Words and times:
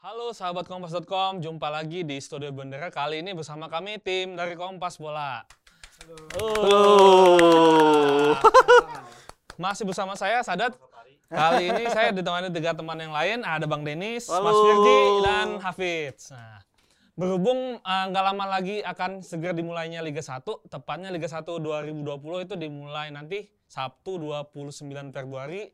Halo 0.00 0.32
sahabat 0.32 0.64
kompas.com, 0.64 1.44
jumpa 1.44 1.68
lagi 1.68 2.00
di 2.00 2.16
Studio 2.24 2.48
Bendera. 2.48 2.88
Kali 2.88 3.20
ini 3.20 3.36
bersama 3.36 3.68
kami 3.68 4.00
tim 4.00 4.32
dari 4.32 4.56
Kompas 4.56 4.96
Bola. 4.96 5.44
Halo. 6.40 8.32
Masih 9.60 9.84
bersama 9.84 10.16
saya 10.16 10.40
Sadat. 10.40 10.72
Kali 11.28 11.68
ini 11.68 11.84
saya 11.92 12.16
ditemani 12.16 12.48
tiga 12.48 12.72
teman 12.72 12.96
yang 12.96 13.12
lain. 13.12 13.44
Ada 13.44 13.68
Bang 13.68 13.84
Denis, 13.84 14.24
Mas 14.24 14.40
Halo. 14.40 14.64
Firdi, 14.64 15.00
dan 15.20 15.48
Hafidz. 15.60 16.32
Nah, 16.32 16.64
berhubung 17.12 17.76
eh, 17.76 18.04
nggak 18.08 18.24
lama 18.24 18.44
lagi 18.56 18.80
akan 18.80 19.20
segera 19.20 19.52
dimulainya 19.52 20.00
Liga 20.00 20.24
1, 20.24 20.40
tepatnya 20.72 21.12
Liga 21.12 21.28
1 21.28 21.44
2020 21.44 22.48
itu 22.48 22.54
dimulai 22.56 23.12
nanti 23.12 23.52
Sabtu 23.68 24.16
29 24.16 25.12
Februari. 25.12 25.68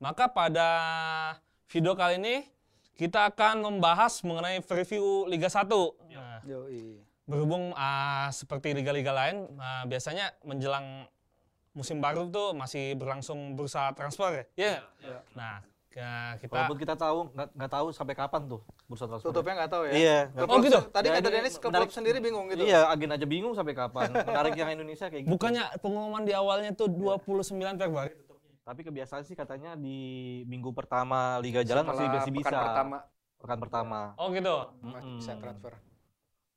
Maka 0.00 0.32
pada 0.32 0.68
video 1.68 1.92
kali 1.92 2.16
ini 2.24 2.55
kita 2.96 3.28
akan 3.28 3.60
membahas 3.62 4.24
mengenai 4.24 4.64
preview 4.64 5.28
Liga 5.28 5.52
1. 5.52 5.68
Nah, 6.08 6.40
berhubung 7.28 7.76
ah, 7.76 8.32
seperti 8.32 8.72
liga-liga 8.72 9.12
lain, 9.12 9.52
ah, 9.58 9.84
biasanya 9.84 10.32
menjelang 10.42 11.04
musim 11.76 12.00
baru 12.00 12.24
tuh 12.26 12.56
masih 12.56 12.96
berlangsung 12.96 13.52
bursa 13.52 13.92
transfer 13.92 14.32
ya. 14.32 14.44
Iya. 14.56 14.76
Nah, 15.36 15.60
ya, 15.92 16.40
kita 16.40 16.52
Walaupun 16.54 16.78
kita 16.78 16.94
tahu 16.96 17.18
nggak 17.36 17.48
nggak 17.52 17.70
tahu 17.70 17.86
sampai 17.92 18.14
kapan 18.16 18.42
tuh 18.48 18.60
bursa 18.86 19.04
transfer. 19.04 19.28
Tutupnya 19.28 19.54
nggak 19.60 19.70
tahu 19.70 19.82
ya. 19.84 19.92
Iya. 19.92 20.18
Klub- 20.32 20.48
Oh, 20.48 20.58
gitu? 20.64 20.80
Tadi 20.88 21.06
kata 21.10 21.28
Dennis 21.28 21.54
klub 21.60 21.70
menarik. 21.76 21.92
sendiri 21.92 22.18
bingung 22.24 22.48
gitu. 22.48 22.64
Iya, 22.64 22.88
agen 22.88 23.12
aja 23.12 23.26
bingung 23.28 23.52
sampai 23.52 23.76
kapan. 23.76 24.08
Menarik 24.08 24.56
yang 24.56 24.72
Indonesia 24.72 25.12
kayak 25.12 25.28
gitu. 25.28 25.32
bukannya 25.36 25.68
pengumuman 25.84 26.24
di 26.24 26.32
awalnya 26.32 26.72
tuh 26.72 26.88
29 26.88 27.76
Februari. 27.76 28.16
Tapi 28.66 28.82
kebiasaan 28.82 29.22
sih 29.22 29.38
katanya 29.38 29.78
di 29.78 29.98
minggu 30.44 30.74
pertama 30.74 31.38
Liga 31.38 31.62
Jalan 31.62 31.86
masih 31.86 32.02
Setelah 32.02 32.18
masih 32.18 32.32
bisa. 32.34 32.48
pekan 32.50 32.64
pertama 32.66 32.96
Pekan 33.36 33.58
pertama. 33.62 34.00
Oh 34.18 34.28
gitu. 34.34 34.56
masih 34.82 35.12
bisa 35.22 35.32
transfer. 35.38 35.72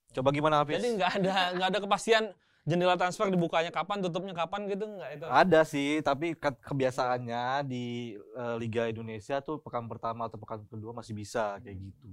Coba 0.10 0.30
gimana 0.34 0.56
Hafiz? 0.64 0.82
Jadi 0.82 0.90
nggak 0.98 1.12
ada 1.22 1.36
nggak 1.54 1.68
ada 1.70 1.80
kepastian 1.86 2.24
jendela 2.66 2.98
transfer 2.98 3.30
dibukanya 3.30 3.70
kapan, 3.70 4.02
tutupnya 4.02 4.34
kapan 4.34 4.66
gitu 4.66 4.90
nggak 4.90 5.10
itu. 5.22 5.26
Ada 5.30 5.62
sih, 5.64 6.02
tapi 6.02 6.34
ke- 6.34 6.58
kebiasaannya 6.66 7.68
di 7.68 8.18
eh, 8.18 8.56
Liga 8.58 8.90
Indonesia 8.90 9.38
tuh 9.40 9.62
pekan 9.62 9.86
pertama 9.86 10.26
atau 10.26 10.42
pekan 10.42 10.66
kedua 10.66 10.98
masih 10.98 11.14
bisa 11.14 11.62
kayak 11.62 11.78
gitu. 11.78 12.10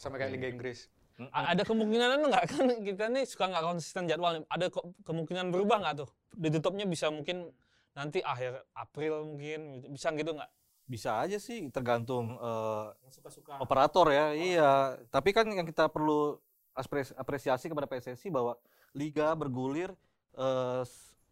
Sama 0.00 0.16
kayak 0.16 0.32
Liga 0.32 0.48
Inggris. 0.48 0.88
A- 1.28 1.52
Ada 1.52 1.68
kemungkinan 1.68 2.24
nggak 2.24 2.44
kan 2.48 2.64
kita 2.80 3.12
nih 3.12 3.28
suka 3.28 3.52
nggak 3.52 3.64
konsisten 3.68 4.08
jadwal. 4.08 4.40
Ada 4.48 4.72
kemungkinan 5.04 5.52
berubah 5.52 5.76
nggak 5.84 5.94
tuh? 6.00 6.08
Ditutupnya 6.32 6.88
bisa 6.88 7.12
mungkin 7.12 7.52
nanti 7.92 8.22
akhir 8.22 8.62
April 8.72 9.26
mungkin 9.34 9.86
bisa 9.90 10.10
gitu 10.14 10.32
nggak? 10.34 10.50
Bisa 10.90 11.22
aja 11.22 11.38
sih, 11.38 11.70
tergantung 11.70 12.34
eh, 12.34 12.86
Suka-suka. 13.14 13.62
operator 13.62 14.10
ya. 14.10 14.34
Iya, 14.34 14.72
tapi 15.10 15.30
kan 15.30 15.46
yang 15.46 15.66
kita 15.66 15.86
perlu 15.86 16.38
apres- 16.74 17.14
apresiasi 17.14 17.70
kepada 17.70 17.86
PSSI 17.86 18.26
bahwa 18.30 18.58
liga 18.94 19.30
bergulir 19.38 19.94
eh, 20.34 20.82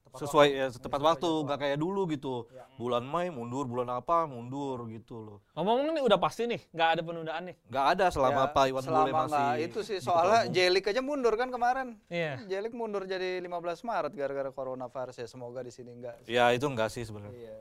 s- 0.09 0.20
sesuai 0.20 0.48
ya, 0.48 0.67
tepat 0.70 0.98
waktu, 0.98 1.28
nggak 1.45 1.59
kayak 1.59 1.77
dulu 1.77 2.09
gitu. 2.09 2.48
Bulan 2.75 3.03
Mei 3.03 3.28
mundur, 3.28 3.64
bulan 3.64 3.91
apa 3.91 4.25
mundur 4.25 4.87
gitu 4.87 5.17
loh. 5.19 5.39
Ngomong-ngomong 5.53 5.95
nih 5.95 6.05
udah 6.05 6.17
pasti 6.17 6.47
nih, 6.47 6.61
nggak 6.69 6.89
ada 6.89 7.03
penundaan 7.03 7.42
nih. 7.45 7.56
Nggak 7.65 7.87
ada 7.91 8.06
selama 8.09 8.42
Ya, 8.42 8.50
Pak 8.50 8.65
Iwan 8.67 8.84
Bule 8.84 9.11
masih 9.11 9.28
nggak 9.34 9.56
itu 9.62 9.78
sih 9.83 9.97
di 9.97 10.05
soalnya 10.05 10.41
Ketua 10.41 10.45
Umum. 10.45 10.55
Jelik 10.55 10.84
aja 10.87 11.00
mundur 11.00 11.34
kan 11.34 11.48
kemarin. 11.48 11.89
Iya. 12.06 12.33
Jelik 12.45 12.73
mundur 12.73 13.03
jadi 13.05 13.39
15 13.39 13.50
Maret 13.83 14.12
gara-gara 14.12 14.50
coronavirus 14.50 15.17
ya. 15.19 15.27
Semoga 15.27 15.61
di 15.61 15.70
sini 15.70 15.91
enggak. 15.92 16.22
Ya 16.25 16.48
itu 16.50 16.65
enggak 16.65 16.89
sih 16.89 17.03
sebenarnya. 17.03 17.34
Iya, 17.34 17.56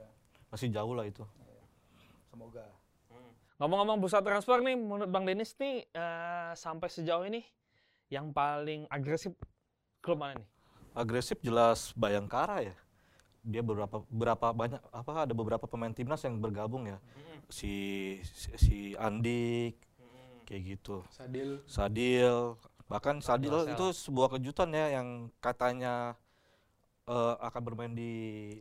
Masih 0.48 0.68
jauh 0.70 0.94
lah 0.94 1.04
itu. 1.04 1.26
semoga. 2.28 2.64
Ngomong-ngomong 3.58 3.98
bursa 3.98 4.22
transfer 4.22 4.62
nih, 4.62 4.76
menurut 4.76 5.08
Bang 5.08 5.26
Denis 5.26 5.58
nih 5.58 5.82
eh, 5.88 6.52
sampai 6.54 6.88
sejauh 6.88 7.26
ini 7.26 7.42
yang 8.08 8.30
paling 8.30 8.86
agresif 8.88 9.34
klub 10.00 10.16
mana 10.16 10.38
nih? 10.38 10.48
Agresif 10.98 11.38
jelas 11.46 11.94
Bayangkara 11.94 12.66
ya. 12.66 12.76
Dia 13.46 13.62
beberapa 13.62 14.02
berapa 14.10 14.48
banyak 14.50 14.82
apa 14.90 15.30
ada 15.30 15.34
beberapa 15.38 15.70
pemain 15.70 15.94
timnas 15.94 16.26
yang 16.26 16.42
bergabung 16.42 16.90
ya. 16.90 16.98
Si 17.54 17.74
si, 18.26 18.50
si 18.58 18.78
Andik 18.98 19.78
kayak 20.50 20.62
gitu. 20.74 21.06
Sadil 21.14 21.62
Sadil 21.70 22.58
bahkan 22.90 23.22
Sadil 23.22 23.54
Marcel. 23.54 23.78
itu 23.78 23.86
sebuah 24.10 24.34
kejutan 24.36 24.74
ya 24.74 24.98
yang 24.98 25.30
katanya 25.38 26.18
eh, 27.06 27.36
akan 27.46 27.62
bermain 27.62 27.94
di 27.94 28.14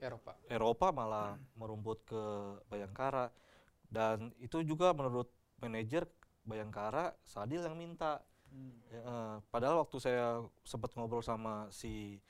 Eropa. 0.04 0.36
Eropa 0.52 0.86
malah 0.92 1.40
merumput 1.56 2.04
ke 2.04 2.22
Bayangkara 2.68 3.32
dan 3.88 4.28
itu 4.44 4.60
juga 4.60 4.92
menurut 4.92 5.32
manajer 5.56 6.04
Bayangkara 6.44 7.16
Sadil 7.24 7.64
yang 7.64 7.80
minta 7.80 8.20
Ya, 8.88 9.00
eh, 9.02 9.36
padahal 9.50 9.84
waktu 9.84 9.96
saya 10.00 10.46
sempat 10.62 10.94
ngobrol 10.94 11.20
sama 11.20 11.68
si 11.74 12.22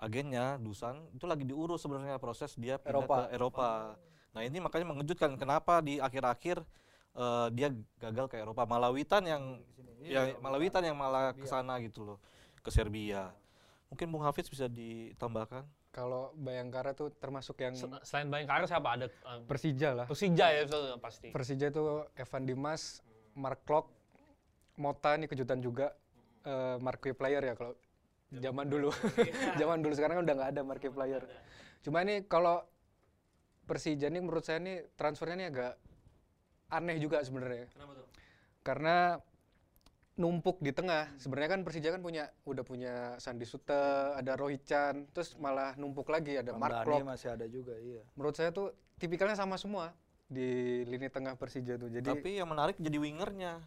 agennya 0.00 0.56
Dusan 0.56 1.04
itu 1.12 1.24
lagi 1.24 1.44
diurus 1.44 1.80
sebenarnya 1.80 2.16
proses 2.16 2.56
dia 2.56 2.76
pindah 2.76 2.90
Eropa. 2.96 3.16
ke 3.16 3.24
Eropa. 3.30 3.68
Nah 4.32 4.42
ini 4.42 4.58
makanya 4.58 4.86
mengejutkan 4.88 5.36
kenapa 5.36 5.78
di 5.78 6.00
akhir-akhir 6.00 6.64
eh, 7.12 7.48
dia 7.52 7.68
gagal 7.98 8.26
ke 8.26 8.36
Eropa. 8.36 8.64
Malawitan 8.64 9.22
yang 9.22 9.42
ya 10.00 10.32
Malawitan 10.38 10.80
yang 10.82 10.96
malah 10.96 11.30
ke 11.32 11.44
sana 11.44 11.76
gitu 11.78 12.02
loh 12.04 12.18
ke 12.58 12.68
Serbia. 12.68 13.30
Mungkin 13.88 14.06
Bung 14.08 14.22
Hafiz 14.22 14.46
bisa 14.46 14.66
ditambahkan. 14.66 15.66
Kalau 15.90 16.30
Bayangkara 16.34 16.94
tuh 16.94 17.10
termasuk 17.12 17.58
yang 17.58 17.74
Se- 17.74 17.90
Selain 18.02 18.30
Bayangkara 18.30 18.62
siapa 18.64 18.94
ada? 18.94 19.06
eh, 19.06 19.40
Persija 19.44 19.90
lah. 19.92 20.06
Persija 20.06 20.46
ya 20.48 20.60
itu 20.62 20.78
pasti. 20.96 21.28
Persija 21.28 21.66
itu 21.68 21.82
Evan 22.14 22.46
Dimas, 22.46 23.02
Mark 23.34 23.66
Klok, 23.66 23.90
Mota 24.76 25.14
ini 25.14 25.26
kejutan 25.26 25.60
juga. 25.60 25.92
eh 26.40 26.80
marquee 26.80 27.12
player 27.12 27.44
ya 27.44 27.52
kalau 27.52 27.76
zaman 28.38 28.66
dulu. 28.70 28.90
zaman 29.60 29.78
dulu 29.82 29.92
sekarang 29.98 30.22
kan 30.22 30.24
udah 30.26 30.34
nggak 30.38 30.50
ada 30.54 30.62
marquee 30.62 30.92
player. 30.92 31.22
Cuma 31.82 32.06
ini 32.06 32.22
kalau 32.30 32.62
Persija 33.66 34.10
ini 34.10 34.18
menurut 34.22 34.42
saya 34.42 34.58
ini 34.58 34.82
transfernya 34.98 35.36
ini 35.38 35.46
agak 35.50 35.74
aneh 36.70 36.98
juga 37.02 37.22
sebenarnya. 37.22 37.70
Kenapa 37.70 37.92
tuh? 37.98 38.06
Karena 38.62 38.96
numpuk 40.18 40.60
di 40.60 40.70
tengah. 40.74 41.08
Sebenarnya 41.16 41.50
kan 41.58 41.60
Persija 41.62 41.88
kan 41.94 42.02
punya 42.04 42.28
udah 42.44 42.64
punya 42.66 42.94
Sandi 43.16 43.46
Sute, 43.48 44.14
ada 44.14 44.36
Rohichan, 44.36 45.08
terus 45.14 45.38
malah 45.40 45.74
numpuk 45.80 46.06
lagi 46.12 46.36
ada 46.38 46.52
Mark. 46.54 46.84
Hamdani 46.84 47.06
masih 47.06 47.32
ada 47.32 47.46
juga, 47.48 47.74
iya. 47.80 48.04
menurut 48.14 48.36
saya 48.36 48.52
tuh 48.52 48.74
tipikalnya 49.00 49.38
sama 49.38 49.56
semua 49.56 49.96
di 50.30 50.82
lini 50.86 51.08
tengah 51.08 51.34
Persija 51.34 51.80
tuh. 51.80 51.88
Jadi 51.88 52.06
Tapi 52.06 52.30
yang 52.38 52.50
menarik 52.52 52.76
jadi 52.78 52.98
wingernya. 53.00 53.64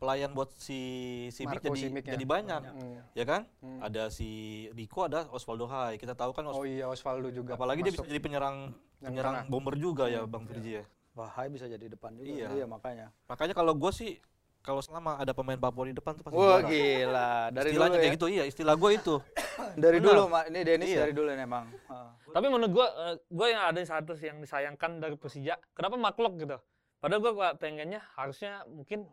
Pelayan 0.00 0.32
buat 0.32 0.48
si 0.56 0.80
Simic 1.28 1.60
Marco 1.60 1.66
jadi 1.68 1.80
Simic 1.84 2.02
ya. 2.02 2.12
jadi 2.16 2.24
banyak. 2.24 2.62
Hmm. 2.64 2.96
Ya 3.12 3.24
kan? 3.24 3.44
Hmm. 3.60 3.84
Ada 3.84 4.08
si 4.08 4.28
Rico, 4.72 5.04
ada 5.04 5.28
Osvaldo 5.28 5.68
Hai. 5.68 5.94
Kita 5.94 6.16
tahu 6.16 6.32
kan 6.32 6.48
Os- 6.48 6.56
oh 6.56 6.64
iya 6.64 6.88
Osvaldo 6.88 7.28
juga. 7.28 7.52
apalagi 7.52 7.84
dia 7.84 7.92
bisa 7.92 8.00
masuk. 8.00 8.08
jadi 8.08 8.18
penyerang 8.18 8.56
Yang 8.96 9.10
penyerang 9.12 9.34
tengah. 9.38 9.52
bomber 9.52 9.74
juga 9.76 10.08
ya 10.08 10.24
Bang 10.24 10.48
Firji 10.48 10.80
ya. 10.80 10.84
Wah, 11.12 11.28
Hai 11.28 11.46
bisa 11.46 11.68
jadi 11.68 11.84
depan 11.84 12.16
juga. 12.16 12.24
Iya. 12.26 12.48
Iya, 12.50 12.64
makanya. 12.64 13.12
Makanya 13.26 13.52
kalau 13.52 13.76
gue 13.76 13.92
sih 13.92 14.16
kalau 14.60 14.80
selama 14.80 15.16
ada 15.16 15.32
pemain 15.32 15.56
Papua 15.56 15.84
di 15.84 15.92
depan 15.92 16.12
tuh 16.14 16.24
pasti 16.24 16.32
Wah, 16.34 16.60
gila. 16.60 17.48
Dari 17.50 17.68
dulu 17.68 17.76
Istilahnya 17.76 17.92
ya. 17.92 18.00
kayak 18.00 18.14
gitu 18.16 18.26
iya, 18.26 18.44
istilah 18.46 18.74
gue 18.74 18.90
itu. 18.94 19.14
Dari 19.76 19.98
Benar. 19.98 20.08
dulu, 20.16 20.22
Ma. 20.26 20.40
ini 20.46 20.60
Dennis 20.64 20.88
Iya. 20.88 21.00
dari 21.02 21.12
dulu 21.12 21.28
nih, 21.28 21.44
emang. 21.44 21.68
Ah. 21.86 22.16
Tapi 22.26 22.46
menurut 22.48 22.72
gua, 22.72 22.88
eh, 23.06 23.16
gua 23.26 23.46
yang 23.46 23.62
ada 23.66 23.80
satu 23.82 24.16
yang 24.16 24.38
disayangkan 24.38 24.96
dari 24.96 25.14
Persija, 25.14 25.60
kenapa 25.70 25.94
Maklok 25.94 26.34
gitu? 26.38 26.56
Padahal 26.96 27.20
gua 27.20 27.52
pengennya 27.54 28.00
harusnya 28.14 28.64
mungkin 28.66 29.04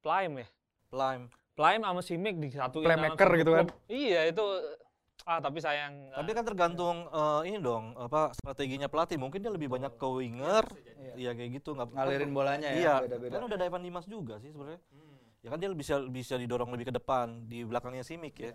Prime 0.00 0.44
ya. 0.44 0.48
Prime. 0.90 1.24
Prime 1.54 1.82
sama 1.84 2.00
Simic 2.00 2.34
di 2.40 2.48
satu 2.50 2.80
Playmaker 2.80 3.28
gitu 3.36 3.52
kan. 3.52 3.66
Iya 3.86 4.32
itu 4.32 4.44
ah 5.28 5.36
tapi 5.38 5.60
sayang. 5.60 6.08
Tapi 6.16 6.30
kan 6.32 6.44
tergantung 6.48 7.06
eh, 7.12 7.40
ini 7.52 7.60
dong 7.60 7.92
apa 7.94 8.32
strateginya 8.32 8.88
pelatih. 8.88 9.20
Mungkin 9.20 9.44
dia 9.44 9.52
lebih 9.52 9.68
banyak 9.68 9.92
ke 10.00 10.06
winger. 10.08 10.64
Iya 11.14 11.36
kayak 11.36 11.50
gitu 11.60 11.76
nggak 11.76 11.92
Ngalirin 11.92 12.32
bolanya 12.32 12.68
ya, 12.72 12.80
Iya. 12.80 12.94
beda-beda. 13.04 13.32
Kan 13.36 13.42
udah 13.44 13.56
ada 13.60 13.66
Evan 13.68 13.82
Dimas 13.84 14.06
juga 14.08 14.40
sih 14.40 14.50
sebenarnya. 14.50 14.80
Ya 15.40 15.48
kan 15.52 15.58
dia 15.60 15.68
bisa 15.72 16.00
bisa 16.08 16.34
didorong 16.36 16.72
lebih 16.72 16.92
ke 16.92 16.94
depan 16.96 17.44
di 17.44 17.64
belakangnya 17.64 18.04
Simic 18.04 18.34
ya. 18.40 18.52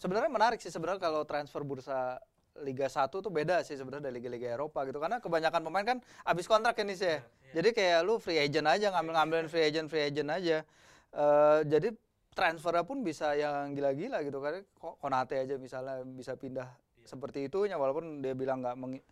Sebenarnya 0.00 0.30
menarik 0.32 0.58
sih 0.58 0.72
sebenarnya 0.72 0.98
kalau 0.98 1.22
transfer 1.28 1.60
bursa 1.62 2.18
Liga 2.58 2.86
1 2.86 3.08
tuh 3.08 3.30
beda 3.30 3.62
sih 3.62 3.74
sebenarnya 3.74 4.10
dari 4.10 4.18
liga-liga 4.18 4.52
Eropa 4.52 4.82
gitu 4.82 4.98
karena 4.98 5.16
kebanyakan 5.16 5.62
pemain 5.62 5.86
kan 5.86 5.98
habis 6.22 6.44
kontrak 6.44 6.74
ini 6.78 6.92
sih. 6.92 7.06
Iya, 7.06 7.22
Jadi 7.56 7.68
kayak 7.72 7.98
lu 8.02 8.18
free 8.18 8.36
agent 8.36 8.66
aja 8.66 8.90
ngambil-ngambilin 8.90 9.46
free 9.46 9.64
agent 9.64 9.86
free 9.86 10.04
agent 10.04 10.28
aja. 10.28 10.66
Eh, 11.10 11.58
jadi 11.64 11.94
transfernya 12.30 12.82
pun 12.82 13.00
bisa 13.00 13.32
yang 13.32 13.72
gila-gila 13.72 14.20
gitu 14.20 14.38
kan. 14.38 14.60
Ko- 14.74 14.98
Konate 14.98 15.38
aja 15.38 15.54
misalnya 15.56 16.02
bisa 16.04 16.34
pindah 16.34 16.68
Iya. 16.96 17.06
seperti 17.08 17.46
itunya 17.46 17.74
walaupun 17.74 18.18
dia 18.18 18.34
bilang 18.34 18.60
nggak 18.60 18.76
mengi- 18.76 19.06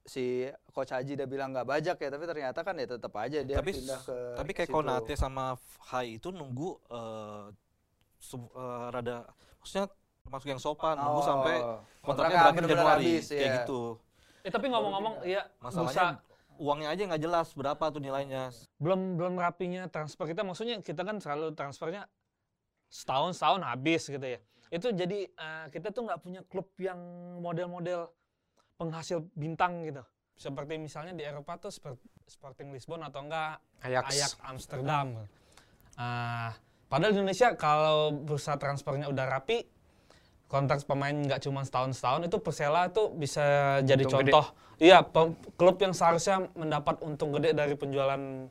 si 0.00 0.48
coach 0.72 0.90
Haji 0.90 1.12
dia 1.12 1.28
bilang 1.28 1.52
nggak 1.52 1.68
bajak 1.68 1.96
ya 1.96 2.08
tapi 2.08 2.24
ternyata 2.24 2.64
kan 2.64 2.72
ya 2.74 2.88
tetap 2.88 3.12
aja 3.14 3.44
dia 3.44 3.60
tapi 3.60 3.76
pindah 3.76 4.00
ke 4.00 4.16
tapi 4.32 4.50
kayak 4.56 4.68
situ. 4.68 4.74
Konate 4.74 5.12
sama 5.12 5.54
Hai 5.84 6.16
itu 6.16 6.32
nunggu 6.32 6.80
eh 6.88 7.46
sub- 8.16 8.48
eh, 8.50 8.86
rada 8.88 9.28
maksudnya 9.60 9.92
termasuk 10.24 10.48
yang 10.48 10.60
sopan. 10.60 10.96
Nunggu 10.96 11.20
Oh, 11.20 11.26
sampai 11.26 11.54
kontraknya 12.00 12.38
berakhir 12.46 12.64
Januari. 12.68 13.04
habis, 13.04 13.24
kayak 13.28 13.40
iya. 13.40 13.54
gitu. 13.62 13.80
Eh 14.40 14.50
tapi 14.50 14.66
ngomong-ngomong 14.72 15.14
ya 15.24 15.42
Masalahnya 15.60 16.20
uangnya 16.60 16.88
aja 16.92 17.02
nggak 17.08 17.22
jelas 17.22 17.48
berapa 17.52 17.84
tuh 17.88 18.00
nilainya. 18.00 18.52
belum 18.80 19.16
belum 19.16 19.34
rapinya 19.36 19.88
transfer 19.88 20.28
kita. 20.28 20.44
Maksudnya 20.44 20.80
kita 20.80 21.02
kan 21.04 21.20
selalu 21.20 21.52
transfernya 21.56 22.08
setahun 22.90 23.36
setahun 23.36 23.62
habis 23.64 24.02
gitu 24.08 24.26
ya. 24.26 24.40
Itu 24.70 24.92
jadi 24.92 25.28
eh, 25.28 25.64
kita 25.72 25.90
tuh 25.90 26.06
nggak 26.08 26.20
punya 26.22 26.40
klub 26.46 26.68
yang 26.78 26.98
model-model 27.40 28.08
penghasil 28.76 29.24
bintang 29.36 29.84
gitu. 29.84 30.00
Seperti 30.40 30.80
misalnya 30.80 31.12
di 31.12 31.20
Eropa 31.20 31.60
tuh 31.60 31.68
seperti 31.68 32.00
Sporting 32.24 32.72
Lisbon 32.72 33.04
atau 33.04 33.20
enggak 33.28 33.60
Ajax. 33.84 34.04
Ajax 34.08 34.30
Amsterdam. 34.40 35.28
Ah, 36.00 36.56
padahal 36.88 37.12
di 37.12 37.20
Indonesia 37.20 37.52
kalau 37.60 38.14
bursa 38.14 38.56
transfernya 38.56 39.12
udah 39.12 39.26
rapi 39.28 39.68
kontrak 40.50 40.82
pemain 40.82 41.14
nggak 41.14 41.46
cuma 41.46 41.62
setahun 41.62 41.94
setahun 41.94 42.26
itu 42.26 42.36
Persela 42.42 42.90
itu 42.90 43.06
bisa 43.14 43.78
jadi 43.86 44.02
Untung 44.02 44.18
gede. 44.26 44.32
contoh 44.34 44.46
iya 44.82 44.98
klub 45.54 45.78
yang 45.78 45.94
seharusnya 45.94 46.50
mendapat 46.58 46.98
untung 47.06 47.30
gede 47.30 47.54
dari 47.54 47.78
penjualan 47.78 48.50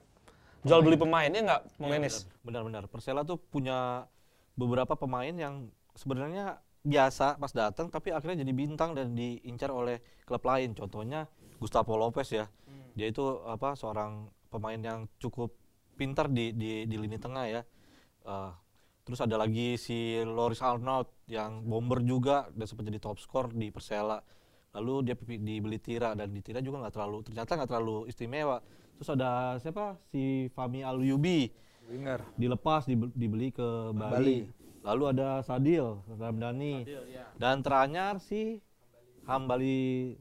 jual 0.63 0.79
beli 0.79 0.95
pemain 0.95 1.27
ya 1.27 1.41
nggak 1.43 1.61
Iya, 1.67 1.79
Memenis 1.79 2.15
Benar-benar. 2.43 2.87
Persela 2.87 3.21
tuh 3.23 3.37
punya 3.37 4.07
beberapa 4.55 4.95
pemain 4.95 5.31
yang 5.31 5.67
sebenarnya 5.95 6.59
biasa 6.79 7.35
pas 7.35 7.51
datang 7.51 7.91
tapi 7.91 8.15
akhirnya 8.15 8.47
jadi 8.47 8.51
bintang 8.55 8.95
dan 8.95 9.11
diincar 9.13 9.69
oleh 9.69 9.99
klub 10.23 10.43
lain. 10.43 10.71
Contohnya 10.75 11.27
Gustavo 11.59 11.95
Lopez 11.95 12.31
ya. 12.31 12.47
Dia 12.95 13.11
itu 13.11 13.43
apa 13.43 13.75
seorang 13.75 14.27
pemain 14.49 14.79
yang 14.79 14.99
cukup 15.19 15.53
pintar 15.95 16.31
di 16.31 16.55
di, 16.55 16.87
di 16.87 16.95
lini 16.95 17.19
tengah 17.19 17.45
ya. 17.47 17.61
Eh, 18.25 18.51
terus 19.09 19.25
ada 19.25 19.41
lagi 19.41 19.73
si 19.81 20.21
Loris 20.21 20.61
Arnold 20.61 21.09
yang 21.25 21.65
bomber 21.65 21.97
juga 22.05 22.45
dan 22.53 22.69
sempat 22.69 22.85
jadi 22.85 23.01
top 23.01 23.17
skor 23.17 23.49
di 23.49 23.73
Persela. 23.73 24.21
Lalu 24.77 25.09
dia 25.09 25.17
dibeli 25.17 25.81
Tira 25.81 26.13
dan 26.13 26.29
di 26.29 26.45
Tira 26.45 26.61
juga 26.61 26.85
nggak 26.85 26.93
terlalu 26.93 27.17
ternyata 27.25 27.57
nggak 27.57 27.69
terlalu 27.73 28.05
istimewa. 28.05 28.61
Terus 29.01 29.09
ada 29.17 29.57
siapa 29.57 29.97
si 30.13 30.45
Fami 30.53 30.85
Aluyubi 30.85 31.49
Winger. 31.89 32.21
dilepas 32.37 32.85
dibe- 32.85 33.09
dibeli 33.17 33.49
ke 33.49 33.65
Bali. 33.97 34.13
Bali. 34.13 34.39
Lalu 34.85 35.03
ada 35.09 35.41
Sadil 35.41 36.05
Ramdhani 36.05 36.85
dan 37.41 37.65
terakhir 37.65 38.21
si 38.21 38.61
Hambali 39.25 40.13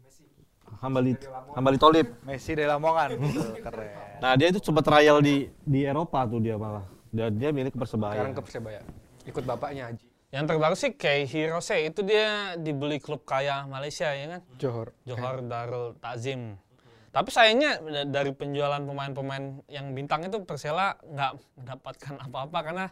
Hambali 0.80 1.12
Hambali 1.52 1.76
Tolib. 1.76 2.08
Messi 2.24 2.56
de 2.56 2.64
Lamongan. 2.64 3.20
Tuh, 3.20 3.52
keren. 3.60 3.88
Nah 4.24 4.32
dia 4.32 4.48
itu 4.48 4.64
sempat 4.64 4.88
trial 4.88 5.20
di 5.20 5.44
di 5.60 5.84
Eropa 5.84 6.24
tuh 6.24 6.40
dia 6.40 6.56
malah 6.56 6.88
dan 7.18 7.34
dia 7.34 7.50
milik 7.50 7.74
Persebaya. 7.74 8.14
Sekarang 8.14 8.32
ke 8.32 8.42
Persebaya. 8.42 8.80
Ikut 9.26 9.42
bapaknya 9.42 9.90
Haji. 9.90 10.06
yang 10.28 10.44
terbaru 10.44 10.72
sih 10.72 10.92
kayak 10.92 11.24
Hirose 11.26 11.72
itu 11.82 12.04
dia 12.04 12.52
dibeli 12.54 12.96
klub 12.96 13.24
kaya 13.24 13.64
Malaysia 13.64 14.12
ya 14.12 14.28
kan 14.28 14.40
Johor. 14.56 14.92
Johor 15.02 15.40
Darul 15.42 15.96
Takzim 15.96 16.60
tapi 17.08 17.32
sayangnya 17.32 17.80
da- 17.80 18.20
dari 18.20 18.30
penjualan 18.30 18.76
pemain-pemain 18.78 19.64
yang 19.66 19.96
bintang 19.96 20.20
itu 20.22 20.44
Persela 20.44 21.00
nggak 21.00 21.32
mendapatkan 21.56 22.14
apa-apa 22.20 22.58
karena 22.60 22.86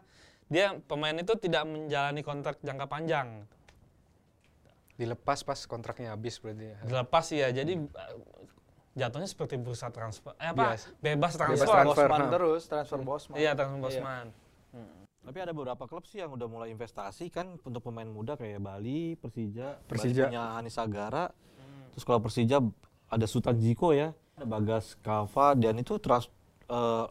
dia 0.49 0.81
pemain 0.83 1.13
itu 1.13 1.37
tidak 1.37 1.69
menjalani 1.69 2.25
kontrak 2.25 2.57
jangka 2.59 2.89
panjang 2.89 3.45
Dilepas 4.97 5.45
pas 5.45 5.61
kontraknya 5.61 6.17
habis 6.17 6.41
berarti 6.41 6.73
ya. 6.73 6.77
dilepas 6.81 7.27
ya 7.29 7.53
jadi 7.53 7.85
jatuhnya 8.97 9.29
seperti 9.29 9.61
bursa 9.61 9.93
transfer 9.93 10.33
eh 10.41 10.51
apa 10.51 10.73
Bias. 10.73 10.89
bebas 11.05 11.33
transfer, 11.37 11.69
Bebas 11.69 11.69
transfer. 11.69 12.09
Bosman 12.09 12.21
ha. 12.25 12.33
terus, 12.33 12.63
transfer 12.65 13.01
Bosman. 13.05 13.37
iya 13.37 13.53
transfer 13.53 13.81
Bosman 13.81 14.27
Tapi 15.27 15.43
ada 15.43 15.51
beberapa 15.51 15.91
klub 15.91 16.07
sih 16.07 16.23
yang 16.23 16.31
udah 16.39 16.47
mulai 16.47 16.71
investasi 16.71 17.35
kan 17.35 17.59
untuk 17.67 17.83
pemain 17.83 18.07
muda 18.07 18.39
kayak 18.39 18.63
Bali, 18.63 19.19
Persija, 19.19 19.75
Persija. 19.91 20.31
Bali 20.31 20.31
punya 20.31 20.43
Hanis 20.55 20.79
Agara. 20.79 21.35
Terus 21.91 22.07
kalau 22.07 22.23
Persija 22.23 22.63
ada 23.11 23.27
Sultan 23.27 23.59
Jiko 23.59 23.91
ya, 23.91 24.15
ada 24.39 24.47
Bagas 24.47 24.95
Kava 25.03 25.59
dan 25.59 25.83
itu 25.83 25.99
trans, 25.99 26.31
eh, 26.71 27.07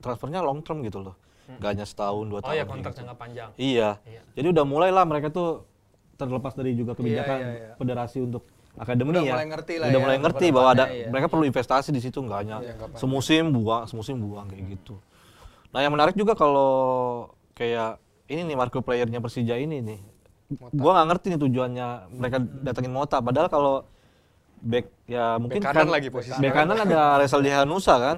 transfernya 0.00 0.40
long 0.40 0.64
term 0.64 0.80
gitu 0.80 1.12
loh. 1.12 1.20
Gak 1.60 1.76
hanya 1.76 1.84
setahun 1.84 2.24
dua 2.24 2.40
oh 2.40 2.48
tahun. 2.48 2.56
ya 2.56 2.64
kayak 2.64 2.68
kontrak 2.72 2.92
gitu. 2.96 3.00
jangka 3.04 3.16
panjang 3.20 3.50
Iya. 3.60 3.90
Iya. 4.08 4.22
Jadi 4.32 4.46
udah 4.48 4.64
mulai 4.64 4.88
lah 4.88 5.04
mereka 5.04 5.28
tuh 5.28 5.68
terlepas 6.16 6.56
dari 6.56 6.72
juga 6.72 6.96
kebijakan 6.96 7.38
iya, 7.40 7.52
iya. 7.52 7.72
federasi 7.76 8.24
untuk 8.24 8.48
akademi 8.78 9.10
Udah 9.10 9.22
ya. 9.26 9.32
mulai 9.34 9.46
ngerti 9.50 9.74
lah 9.76 9.86
udah 9.90 9.98
ya, 9.98 10.04
mulai 10.06 10.18
ngerti 10.22 10.46
bahwa 10.54 10.68
ada 10.72 10.84
iya. 10.88 11.06
mereka 11.10 11.26
perlu 11.26 11.44
investasi 11.44 11.90
di 11.90 12.00
situ 12.00 12.18
nggak 12.22 12.38
hanya 12.40 12.56
Iya, 12.62 12.74
semusim 12.94 13.50
buang, 13.50 13.84
semusim 13.90 14.16
buang 14.22 14.46
kayak 14.46 14.78
gitu. 14.78 14.94
Nah 15.74 15.82
yang 15.82 15.92
menarik 15.92 16.14
juga 16.14 16.32
kalau 16.38 16.70
kayak 17.52 17.98
ini 18.30 18.46
nih 18.46 18.56
market 18.56 18.80
playernya 18.80 19.18
Persija 19.18 19.58
ini 19.58 19.82
nih, 19.82 20.00
gua 20.72 20.96
nggak 20.96 21.06
ngerti 21.10 21.26
nih 21.34 21.40
tujuannya 21.42 21.88
mereka 22.14 22.36
datengin 22.40 22.92
Mota. 22.94 23.18
Padahal 23.18 23.48
kalau 23.50 23.74
back 24.62 24.86
ya 25.06 25.36
mungkin 25.38 25.60
kanan 25.62 25.86
kan- 25.86 25.92
lagi 25.92 26.08
posisi. 26.08 26.38
back 26.38 26.54
kanan 26.54 26.78
ada 26.78 27.02
Resal 27.20 27.42
Hanusa 27.42 27.94
kan. 27.98 28.16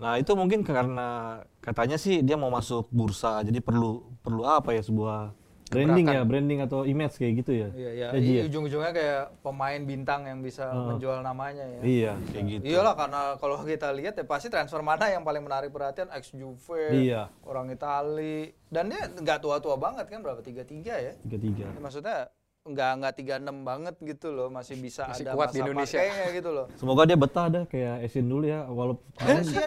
Nah 0.00 0.18
itu 0.18 0.32
mungkin 0.34 0.66
karena 0.66 1.40
katanya 1.62 1.94
sih 1.94 2.26
dia 2.26 2.34
mau 2.34 2.50
masuk 2.50 2.90
bursa, 2.90 3.44
jadi 3.46 3.62
perlu 3.62 4.02
perlu 4.24 4.42
apa 4.42 4.74
ya 4.74 4.82
sebuah 4.82 5.30
branding 5.72 6.06
ya, 6.06 6.20
branding 6.22 6.60
atau 6.60 6.84
image 6.84 7.16
kayak 7.16 7.32
gitu 7.40 7.52
ya. 7.56 7.68
Iya, 7.72 7.90
iya. 7.90 8.06
Ya, 8.08 8.08
ya? 8.12 8.20
Iya, 8.20 8.42
ujung-ujungnya 8.46 8.92
kayak 8.92 9.22
pemain 9.40 9.80
bintang 9.80 10.20
yang 10.24 10.38
bisa 10.38 10.68
menjual 10.68 11.24
namanya 11.24 11.64
ya. 11.64 11.80
Iya, 11.80 12.12
kayak 12.28 12.44
gitu. 12.46 12.62
Iyalah 12.68 12.94
karena 12.94 13.20
kalau 13.40 13.56
kita 13.58 13.88
lihat 13.90 14.14
ya 14.14 14.24
pasti 14.24 14.46
transfer 14.46 14.84
mana 14.84 15.08
yang 15.08 15.24
paling 15.24 15.40
menarik 15.40 15.72
perhatian 15.72 16.12
ex 16.12 16.30
Juve, 16.30 16.92
Iya. 16.92 17.32
orang 17.42 17.72
Itali 17.72 18.52
dan 18.68 18.92
dia 18.92 19.08
nggak 19.08 19.40
tua-tua 19.40 19.74
banget 19.74 20.06
kan 20.06 20.20
berapa 20.20 20.44
tiga 20.44 20.62
tiga 20.62 20.94
ya? 20.94 21.12
Tiga-tiga. 21.24 21.66
Ya, 21.66 21.80
maksudnya 21.80 22.18
nggak 22.62 22.90
nggak 23.02 23.14
tiga 23.18 23.34
enam 23.42 23.66
banget 23.66 23.98
gitu 23.98 24.30
loh 24.30 24.46
masih 24.46 24.78
bisa 24.78 25.10
Masih 25.10 25.26
ada 25.26 25.34
kuat 25.34 25.50
di 25.50 25.58
masa 25.58 25.66
Indonesia. 25.66 25.98
pakainya 25.98 26.26
gitu 26.30 26.50
loh. 26.54 26.66
Semoga 26.78 27.02
dia 27.02 27.18
betah 27.18 27.46
dah 27.50 27.64
kayak 27.66 28.06
Esin 28.06 28.30
dulu 28.30 28.46
ya, 28.46 28.62
walaupun 28.70 29.02
Kasihan 29.18 29.66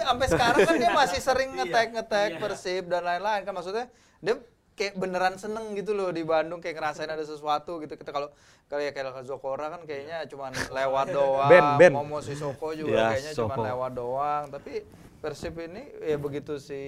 sampai 0.00 0.26
sekarang 0.26 0.58
kan 0.64 0.74
dia 0.80 0.90
masih 0.90 1.20
sering 1.20 1.50
ngetek 1.60 1.88
ngetek 1.92 2.30
Persib 2.40 2.84
dan 2.88 3.04
lain-lain 3.04 3.44
kan 3.44 3.52
maksudnya 3.52 3.92
dia 4.18 4.40
kayak 4.80 4.96
beneran 4.96 5.36
seneng 5.36 5.76
gitu 5.76 5.92
loh 5.92 6.08
di 6.08 6.24
Bandung 6.24 6.56
kayak 6.56 6.72
ngerasain 6.74 7.06
ada 7.06 7.20
sesuatu 7.22 7.76
gitu 7.78 7.92
kita 7.92 8.08
kalau 8.08 8.32
kalau 8.64 8.80
ya 8.80 8.90
kayak 8.90 9.20
Zokora 9.22 9.68
kan 9.68 9.84
kayaknya 9.84 10.24
cuman 10.24 10.48
lewat 10.72 11.06
doang 11.18 11.46
Ben, 11.46 11.64
Ben. 11.76 11.92
Momo 11.92 12.18
Sisoko 12.18 12.72
juga 12.72 12.88
Ya, 12.90 13.06
kayaknya 13.12 13.32
cuman 13.36 13.52
Soko. 13.52 13.66
lewat 13.66 13.90
doang 13.92 14.44
tapi 14.48 14.72
Persib 15.20 15.52
ini 15.60 15.84
ya 16.00 16.16
begitu 16.16 16.56
si 16.56 16.80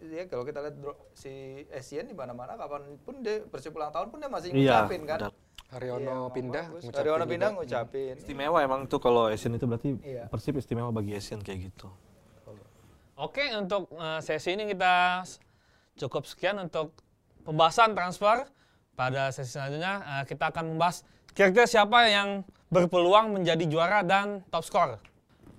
ya 0.00 0.22
kalau 0.24 0.46
kita 0.46 0.62
lihat 0.62 0.78
si 1.12 1.32
Asian 1.68 2.06
di 2.06 2.14
mana-mana 2.14 2.54
kapan 2.54 2.94
pun 3.02 3.18
dia 3.20 3.42
Persib 3.42 3.74
ulang 3.74 3.90
tahun 3.90 4.06
pun 4.06 4.22
dia 4.22 4.30
masih 4.30 4.48
Iya, 4.48 4.86
ngucapin 4.86 5.02
kan 5.02 5.18
benar. 5.20 5.34
Haryono 5.66 6.30
pindah, 6.30 6.64
Bagus. 6.64 6.78
ngucapin 6.80 6.94
Haryono 6.96 7.18
juga. 7.18 7.32
pindah 7.34 7.50
ngucapin 7.52 8.14
istimewa 8.16 8.58
emang 8.62 8.86
tuh 8.86 9.02
kalau 9.02 9.26
Asian 9.26 9.50
itu 9.52 9.66
berarti 9.66 9.98
Iya. 9.98 10.30
Persib 10.30 10.54
istimewa 10.54 10.94
bagi 10.94 11.10
Asian 11.12 11.42
kayak 11.42 11.58
gitu. 11.66 11.90
Oke, 13.16 13.42
untuk 13.50 13.88
eh, 13.90 14.20
sesi 14.20 14.52
ini 14.52 14.68
kita 14.68 15.24
cukup 15.96 16.22
sekian 16.22 16.60
untuk 16.60 16.92
pembahasan 17.46 17.94
transfer. 17.94 18.50
Pada 18.96 19.28
sesi 19.30 19.54
selanjutnya 19.54 20.02
eh, 20.02 20.24
kita 20.26 20.50
akan 20.50 20.74
membahas 20.74 21.06
kira-kira 21.36 21.68
siapa 21.68 22.08
yang 22.08 22.42
berpeluang 22.72 23.30
menjadi 23.36 23.64
juara 23.68 24.00
dan 24.02 24.42
top 24.50 24.64
skor. 24.66 24.90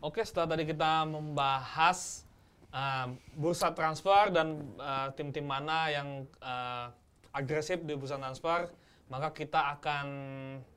Oke, 0.04 0.22
setelah 0.22 0.58
tadi 0.58 0.68
kita 0.68 1.08
membahas 1.08 2.28
eh, 2.74 3.08
bursa 3.34 3.72
transfer 3.72 4.30
dan 4.34 4.62
eh, 4.78 5.08
tim-tim 5.16 5.48
mana 5.48 5.88
yang 5.90 6.28
eh, 6.44 6.88
agresif 7.32 7.82
di 7.86 7.94
bursa 7.96 8.20
transfer, 8.20 8.68
maka 9.08 9.32
kita 9.32 9.80
akan 9.80 10.06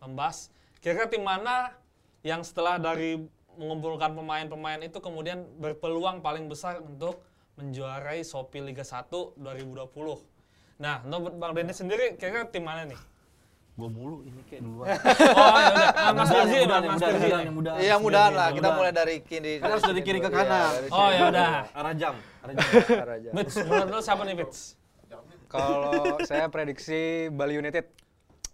membahas 0.05 0.53
kira-kira 0.79 1.09
tim 1.11 1.25
mana 1.25 1.75
yang 2.23 2.45
setelah 2.45 2.77
dari 2.77 3.21
mengumpulkan 3.57 4.17
pemain-pemain 4.17 4.81
itu 4.85 5.01
kemudian 5.03 5.45
berpeluang 5.59 6.25
paling 6.25 6.47
besar 6.47 6.81
untuk 6.81 7.21
menjuarai 7.61 8.25
Shopee 8.25 8.65
Liga 8.65 8.87
1 8.87 9.37
2020. 9.37 10.30
Nah, 10.81 11.05
untuk 11.05 11.37
Bang 11.37 11.53
Dennis 11.53 11.77
sendiri 11.77 12.17
kira-kira 12.17 12.49
tim 12.49 12.65
mana 12.65 12.89
nih? 12.89 12.97
Gua 13.77 13.89
mulu 13.93 14.25
ini 14.25 14.41
kayak 14.49 14.65
duluan. 14.65 14.89
Oh, 14.89 15.59
ya 15.61 15.69
udah. 15.77 15.89
Ah, 15.93 16.13
Mas 16.17 16.29
Firzi, 16.33 16.57
yang 16.57 16.69
mudahan, 16.69 16.83
Mas 16.89 17.01
Firzi. 17.01 17.29
yang. 17.29 17.55
Iya 17.81 17.95
mudahan 18.01 18.33
lah 18.33 18.49
kita 18.53 18.69
mulai 18.77 18.93
dari 18.93 19.17
kiri 19.25 19.61
Kan 19.61 19.77
harus 19.77 19.85
dari 19.85 20.01
kiri 20.01 20.19
ke 20.25 20.29
Iya, 20.29 20.37
kanan. 20.41 20.71
Oh, 20.89 21.09
ya 21.13 21.23
udah. 21.29 21.49
Arah 21.77 21.95
jam. 21.97 22.15
Arah 22.97 23.19
jam. 23.21 23.33
Fitz, 23.37 23.55
menurut 23.61 23.89
lu 23.93 24.01
siapa 24.01 24.23
nih 24.25 24.37
Fitz? 24.41 24.59
Kalau 25.53 25.93
saya 26.25 26.47
prediksi 26.49 27.29
Bali 27.29 27.61
United 27.61 27.89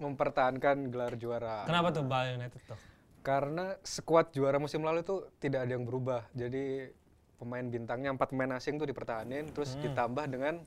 mempertahankan 0.02 0.90
gelar 0.90 1.14
juara. 1.14 1.62
Kenapa 1.64 1.95
tuh 1.95 2.04
Bali 2.06 2.35
United 2.35 2.61
tuh? 2.66 2.78
Karena 3.23 3.75
sekuat 3.83 4.35
juara 4.35 4.59
musim 4.59 4.83
lalu 4.83 5.02
tuh 5.02 5.30
tidak 5.38 5.66
ada 5.66 5.73
yang 5.75 5.83
berubah. 5.87 6.26
Jadi 6.35 6.90
pemain 7.37 7.66
bintangnya 7.66 8.14
empat 8.14 8.30
pemain 8.33 8.54
asing 8.56 8.78
tuh 8.78 8.87
dipertahanin, 8.87 9.50
terus 9.50 9.75
ditambah 9.83 10.25
dengan 10.30 10.62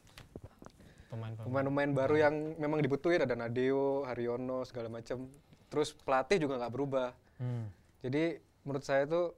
Pemain-pemain. 1.10 1.89
baru 1.89 2.16
yang 2.22 2.36
memang 2.62 2.80
dibutuhin 2.86 3.25
ada 3.25 3.34
Nadeo, 3.34 4.06
Haryono 4.06 4.62
segala 4.63 4.94
macam. 4.94 5.25
Terus 5.70 5.94
pelatih 5.94 6.38
juga 6.42 6.62
nggak 6.62 6.74
berubah. 6.74 7.10
Hmm. 7.42 7.70
Jadi 8.06 8.38
menurut 8.66 8.86
saya 8.86 9.10
tuh 9.10 9.34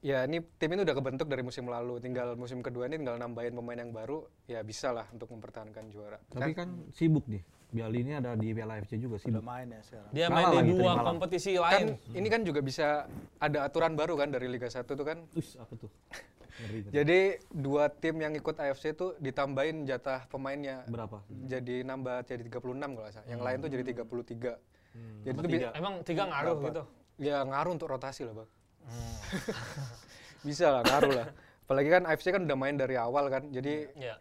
ya 0.00 0.22
ini 0.24 0.40
tim 0.56 0.70
ini 0.72 0.86
udah 0.86 0.96
kebentuk 0.96 1.28
dari 1.28 1.44
musim 1.44 1.68
lalu. 1.68 2.00
Tinggal 2.00 2.34
musim 2.40 2.64
kedua 2.64 2.88
ini 2.88 2.96
tinggal 2.96 3.20
nambahin 3.20 3.52
pemain 3.52 3.78
yang 3.78 3.92
baru, 3.92 4.24
ya 4.48 4.64
bisa 4.64 4.92
lah 4.92 5.04
untuk 5.12 5.28
mempertahankan 5.28 5.92
juara. 5.92 6.18
Tapi 6.32 6.52
kan 6.56 6.88
sibuk 6.96 7.28
nih. 7.28 7.44
Biali 7.68 8.00
ini 8.00 8.16
ada 8.16 8.32
di 8.32 8.48
Piala 8.50 8.80
AFC 8.80 8.96
juga 8.96 9.20
sih. 9.20 9.28
Udah 9.28 9.44
main 9.44 9.68
ya 9.68 9.80
sekarang. 9.82 10.10
Dia 10.10 10.26
main 10.28 10.46
di 10.58 10.72
dua 10.72 10.92
kompetisi 10.98 11.52
Kan 11.52 11.62
lain. 11.62 11.86
ini 12.16 12.28
kan 12.28 12.40
juga 12.40 12.60
bisa 12.60 13.04
ada 13.36 13.58
aturan 13.62 13.92
baru 13.92 14.16
kan 14.16 14.32
dari 14.32 14.48
Liga 14.48 14.66
1 14.66 14.88
tuh 14.88 15.04
kan. 15.04 15.20
Us, 15.32 15.52
apa 15.54 15.76
tuh? 15.76 15.92
Ngeri 16.58 16.78
kan? 16.80 16.90
Jadi 16.90 17.18
dua 17.50 17.84
tim 17.88 18.16
yang 18.16 18.32
ikut 18.32 18.56
AFC 18.56 18.92
tuh 18.92 19.14
ditambahin 19.16 19.84
jatah 19.84 20.24
pemainnya. 20.26 20.80
Berapa? 20.86 21.20
Jadi 21.44 21.84
nambah 21.84 22.24
jadi 22.24 22.40
36 22.42 22.56
kalau 22.72 23.08
salah. 23.12 23.26
Yang 23.26 23.40
lain 23.44 23.56
tuh 23.58 23.70
jadi 23.70 23.84
33. 23.84 24.56
Hmm, 24.88 25.20
Jadi 25.22 25.34
itu 25.36 25.42
tiga. 25.46 25.68
Emang 25.76 25.94
tiga 26.02 26.22
ngaruh 26.24 26.54
Berapa? 26.54 26.66
gitu. 26.66 26.82
Ya 27.20 27.36
ngaruh 27.42 27.72
untuk 27.74 27.88
rotasi 27.88 28.24
lah, 28.24 28.32
Bang. 28.32 28.48
Hmm. 28.88 29.14
Bisa 30.48 30.66
lah, 30.70 30.82
ngaruh 30.82 31.12
lah. 31.12 31.26
Apalagi 31.68 31.88
kan 31.92 32.02
AFC 32.06 32.32
kan 32.32 32.42
udah 32.42 32.56
main 32.56 32.74
dari 32.74 32.96
awal 32.96 33.28
kan. 33.28 33.44
Jadi 33.52 33.92
Ya. 33.92 34.16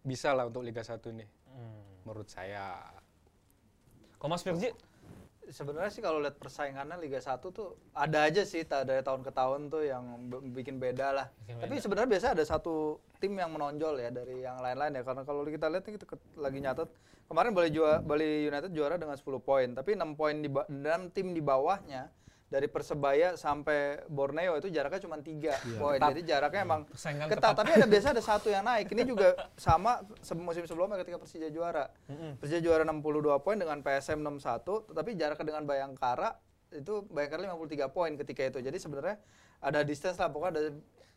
bisa 0.00 0.32
lah 0.32 0.48
untuk 0.48 0.64
Liga 0.64 0.80
1 0.80 0.98
nih 1.12 1.28
Hmm. 1.28 1.41
Menurut 2.04 2.28
saya. 2.28 2.78
Kok 4.18 4.28
Mas 4.30 4.42
Firji? 4.46 4.70
Sebenarnya 5.42 5.90
sih 5.90 5.98
kalau 5.98 6.22
lihat 6.22 6.38
persaingannya 6.38 7.02
Liga 7.02 7.18
1 7.18 7.42
tuh 7.50 7.74
ada 7.92 8.24
aja 8.30 8.46
sih 8.46 8.62
dari 8.62 9.02
tahun 9.02 9.26
ke 9.26 9.34
tahun 9.34 9.68
tuh 9.74 9.82
yang 9.82 10.30
bikin 10.54 10.78
beda 10.78 11.10
lah. 11.10 11.26
Bikin 11.44 11.58
Tapi 11.58 11.74
beda. 11.76 11.82
sebenarnya 11.82 12.10
biasa 12.14 12.26
ada 12.38 12.44
satu 12.46 13.02
tim 13.18 13.34
yang 13.34 13.50
menonjol 13.50 13.98
ya 13.98 14.14
dari 14.14 14.46
yang 14.46 14.62
lain-lain 14.62 14.98
ya 14.98 15.02
karena 15.02 15.22
kalau 15.26 15.42
kita 15.42 15.66
lihat 15.66 15.82
nih 15.82 15.98
kita 15.98 16.14
lagi 16.38 16.58
nyatet 16.62 16.88
kemarin 17.26 17.50
Bali 17.52 17.70
juara 17.74 17.98
Bali 17.98 18.46
United 18.46 18.70
juara 18.70 18.94
dengan 18.94 19.18
10 19.18 19.24
poin, 19.42 19.68
tapi 19.74 19.98
6 19.98 20.14
poin 20.14 20.36
di 20.38 20.48
tim 21.10 21.34
di 21.34 21.42
bawahnya 21.42 22.06
dari 22.52 22.68
Persebaya 22.68 23.32
sampai 23.34 24.04
Borneo 24.12 24.60
itu 24.60 24.68
jaraknya 24.68 25.00
cuma 25.00 25.16
3 25.16 25.56
poin. 25.80 25.96
Jadi 25.96 26.20
jaraknya 26.28 26.60
emang 26.60 26.80
Persaingan 26.84 27.32
ketat, 27.32 27.56
tapi 27.56 27.70
ada 27.72 27.88
biasa 27.88 28.12
ada 28.12 28.20
satu 28.20 28.52
yang 28.52 28.60
naik. 28.60 28.92
Ini 28.92 29.08
juga 29.08 29.32
sama 29.56 30.04
se- 30.20 30.36
musim 30.36 30.68
sebelumnya 30.68 31.00
ketika 31.00 31.16
Persija 31.16 31.48
juara. 31.48 31.88
Persija 32.36 32.60
juara 32.60 32.84
62 32.84 33.40
poin 33.40 33.56
dengan 33.56 33.80
PSM 33.80 34.20
61, 34.20 34.84
tetapi 34.92 35.16
jaraknya 35.16 35.46
dengan 35.48 35.64
Bayangkara 35.64 36.36
itu 36.76 37.00
Bayangkara 37.08 37.48
53 37.48 37.88
poin 37.88 38.12
ketika 38.20 38.42
itu. 38.44 38.58
Jadi 38.60 38.76
sebenarnya 38.76 39.16
ada 39.64 39.80
distance 39.80 40.20
lah, 40.20 40.28
pokoknya 40.28 40.52
ada 40.52 40.62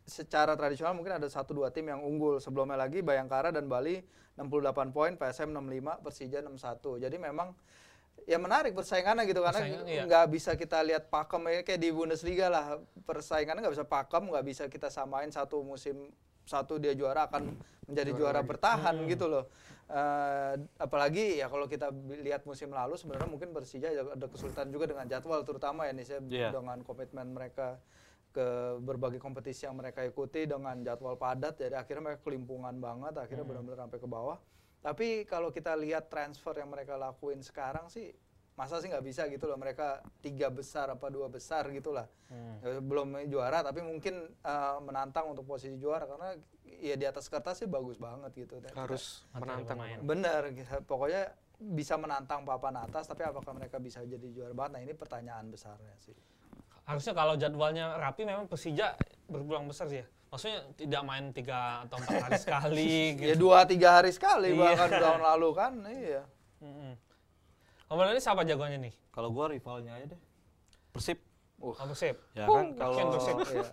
secara 0.08 0.56
tradisional 0.56 0.96
mungkin 0.96 1.20
ada 1.20 1.28
satu 1.28 1.52
dua 1.52 1.68
tim 1.68 1.92
yang 1.92 2.00
unggul. 2.00 2.40
Sebelumnya 2.40 2.80
lagi 2.80 3.04
Bayangkara 3.04 3.52
dan 3.52 3.68
Bali 3.68 4.00
68 4.40 4.96
poin, 4.96 5.20
PSM 5.20 5.52
65, 5.52 6.00
Persija 6.00 6.40
61. 6.40 7.04
Jadi 7.04 7.18
memang 7.20 7.52
ya 8.26 8.38
menarik 8.40 8.74
persaingannya 8.74 9.28
gitu 9.28 9.44
karena 9.44 9.62
iya. 9.86 10.04
nggak 10.08 10.26
bisa 10.32 10.56
kita 10.56 10.82
lihat 10.82 11.12
pakem 11.12 11.44
ya 11.52 11.62
kayak 11.62 11.80
di 11.84 11.90
Bundesliga 11.92 12.48
lah. 12.48 12.80
Persaingannya 13.04 13.62
nggak 13.62 13.76
bisa 13.76 13.88
pakem 13.88 14.24
nggak 14.32 14.46
bisa 14.46 14.64
kita 14.72 14.88
samain 14.88 15.30
satu 15.30 15.62
musim 15.62 16.10
satu 16.46 16.78
dia 16.78 16.94
juara 16.94 17.26
akan 17.26 17.58
menjadi 17.90 18.12
juara, 18.18 18.42
bertahan 18.42 18.98
gitu 19.10 19.30
loh. 19.30 19.46
Eh, 19.86 20.54
apalagi 20.82 21.38
ya 21.38 21.46
kalau 21.46 21.70
kita 21.70 21.94
lihat 22.26 22.42
musim 22.50 22.74
lalu 22.74 22.98
sebenarnya 22.98 23.30
mungkin 23.30 23.54
Persija 23.54 23.94
ada 23.94 24.26
kesulitan 24.26 24.74
juga 24.74 24.90
dengan 24.90 25.06
jadwal 25.06 25.46
terutama 25.46 25.86
ya 25.86 25.94
nih 25.94 26.06
saya 26.10 26.22
Iya. 26.26 26.50
dengan 26.50 26.82
komitmen 26.82 27.38
mereka 27.38 27.78
ke 28.34 28.82
berbagai 28.82 29.22
kompetisi 29.22 29.70
yang 29.70 29.78
mereka 29.78 30.02
ikuti 30.02 30.50
dengan 30.50 30.82
jadwal 30.82 31.22
padat 31.22 31.62
jadi 31.62 31.78
akhirnya 31.78 32.02
mereka 32.02 32.22
kelimpungan 32.26 32.82
banget 32.82 33.14
akhirnya 33.14 33.46
benar-benar 33.46 33.86
sampai 33.86 34.00
ke 34.02 34.10
bawah 34.10 34.42
tapi 34.86 35.26
kalau 35.26 35.50
kita 35.50 35.74
lihat 35.74 36.08
transfer 36.08 36.54
yang 36.54 36.70
mereka 36.70 36.94
lakuin 36.94 37.42
sekarang 37.42 37.90
sih 37.90 38.14
masa 38.54 38.78
sih 38.78 38.88
nggak 38.88 39.02
bisa 39.04 39.26
gitu 39.28 39.50
loh 39.50 39.58
mereka 39.58 40.00
tiga 40.22 40.48
besar 40.48 40.88
apa 40.88 41.10
dua 41.10 41.26
besar 41.28 41.66
gitulah 41.72 42.06
Hmm. 42.26 42.58
Ya, 42.58 42.82
belum 42.82 43.30
juara 43.30 43.62
tapi 43.62 43.86
mungkin 43.86 44.34
eh, 44.34 44.78
menantang 44.82 45.30
untuk 45.30 45.46
posisi 45.46 45.78
juara 45.78 46.10
karena 46.10 46.34
ya 46.82 46.98
di 46.98 47.06
atas 47.06 47.30
kertas 47.30 47.62
sih 47.62 47.70
bagus 47.70 48.02
banget 48.02 48.34
gitu 48.34 48.58
Dan 48.58 48.74
Harus 48.74 49.22
Materi 49.30 49.62
menantang. 49.62 50.02
bener 50.02 50.42
gitu. 50.52 50.74
pokoknya 50.84 51.30
bisa 51.62 51.94
menantang 51.96 52.42
papan 52.42 52.82
atas 52.82 53.06
tapi 53.06 53.22
apakah 53.22 53.54
mereka 53.54 53.78
bisa 53.78 54.02
jadi 54.02 54.26
juara 54.34 54.58
banget 54.58 54.72
nah 54.74 54.82
ini 54.82 54.94
pertanyaan 54.98 55.54
besarnya 55.54 55.94
sih 56.02 56.18
Harusnya 56.82 57.14
kalau 57.14 57.38
jadwalnya 57.38 57.94
rapi 57.94 58.26
memang 58.26 58.50
Persija 58.50 58.98
berpeluang 59.26 59.70
besar 59.70 59.86
sih 59.86 60.02
ya. 60.02 60.06
Maksudnya 60.36 60.60
tidak 60.76 61.02
main 61.08 61.32
tiga 61.32 61.88
atau 61.88 61.96
empat 61.96 62.16
hari 62.28 62.36
sekali 62.36 62.92
ya 63.16 63.32
gitu. 63.32 63.48
dua 63.48 63.64
tiga 63.64 63.90
hari 63.98 64.12
sekali 64.12 64.52
Iya. 64.52 64.60
bahkan 64.60 64.90
tahun 64.92 65.22
lalu 65.24 65.50
kan 65.56 65.74
iya 65.88 66.24
Mm-mm. 66.60 66.92
Om 67.88 68.00
ini 68.04 68.20
siapa 68.20 68.44
jagoannya 68.44 68.80
nih? 68.84 68.94
Kalau 69.14 69.32
gua 69.32 69.48
rivalnya 69.48 69.96
aja 69.96 70.12
deh. 70.12 70.22
Persib. 70.92 71.24
Oh, 71.64 71.72
Persib. 71.72 72.20
Ya 72.36 72.50
Uh, 72.50 72.52
kan 72.52 72.66
kalau 72.76 73.16
Persib. 73.16 73.36
iya. 73.48 73.64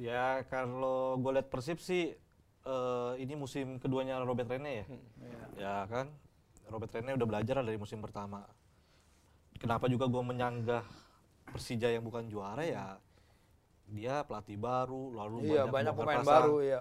ya 0.08 0.24
kalau 0.48 1.20
gue 1.20 1.32
lihat 1.34 1.48
Persib 1.50 1.76
sih 1.76 2.16
eh, 2.64 3.12
ini 3.20 3.34
musim 3.36 3.76
keduanya 3.76 4.16
Robert 4.22 4.48
Rene 4.48 4.72
ya. 4.80 4.84
Iya. 4.88 5.42
Ya 5.60 5.76
kan 5.84 6.06
Robert 6.70 6.88
Rene 6.88 7.12
udah 7.12 7.26
belajar 7.28 7.60
dari 7.60 7.76
musim 7.76 8.00
pertama. 8.00 8.46
Kenapa 9.60 9.84
juga 9.86 10.08
gue 10.08 10.22
menyanggah 10.24 10.84
Persija 11.50 11.92
yang 11.92 12.02
bukan 12.02 12.26
juara 12.26 12.64
ya 12.64 12.96
dia 13.86 14.22
pelatih 14.22 14.56
baru 14.56 15.12
lalu 15.12 15.36
iya 15.46 15.64
banyak 15.64 15.92
bongkar 15.92 16.04
pemain 16.06 16.18
pasang. 16.20 16.34
baru 16.42 16.54
iya 16.60 16.80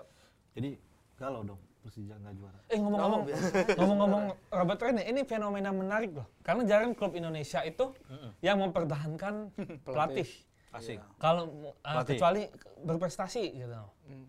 Jadi 0.53 0.69
galau 1.13 1.41
dong 1.43 1.61
Persija 1.79 2.15
nggak 2.15 2.33
juara. 2.33 2.59
Eh 2.71 2.79
ngomong-ngomong, 2.79 3.21
biasa. 3.27 3.75
ngomong-ngomong 3.75 4.23
Robert 4.49 4.79
Rene, 4.79 5.03
ini 5.03 5.21
fenomena 5.23 5.67
menarik 5.69 6.15
loh. 6.15 6.31
Karena 6.39 6.63
jarang 6.63 6.95
klub 6.95 7.11
Indonesia 7.11 7.59
itu 7.61 7.91
yang 8.39 8.55
mempertahankan 8.57 9.51
pelatih. 9.85 10.23
Asik. 10.71 11.03
Kalau 11.19 11.43
uh, 11.43 11.75
Pelatih. 11.83 12.15
kecuali 12.15 12.41
berprestasi 12.79 13.43
gitu. 13.53 13.83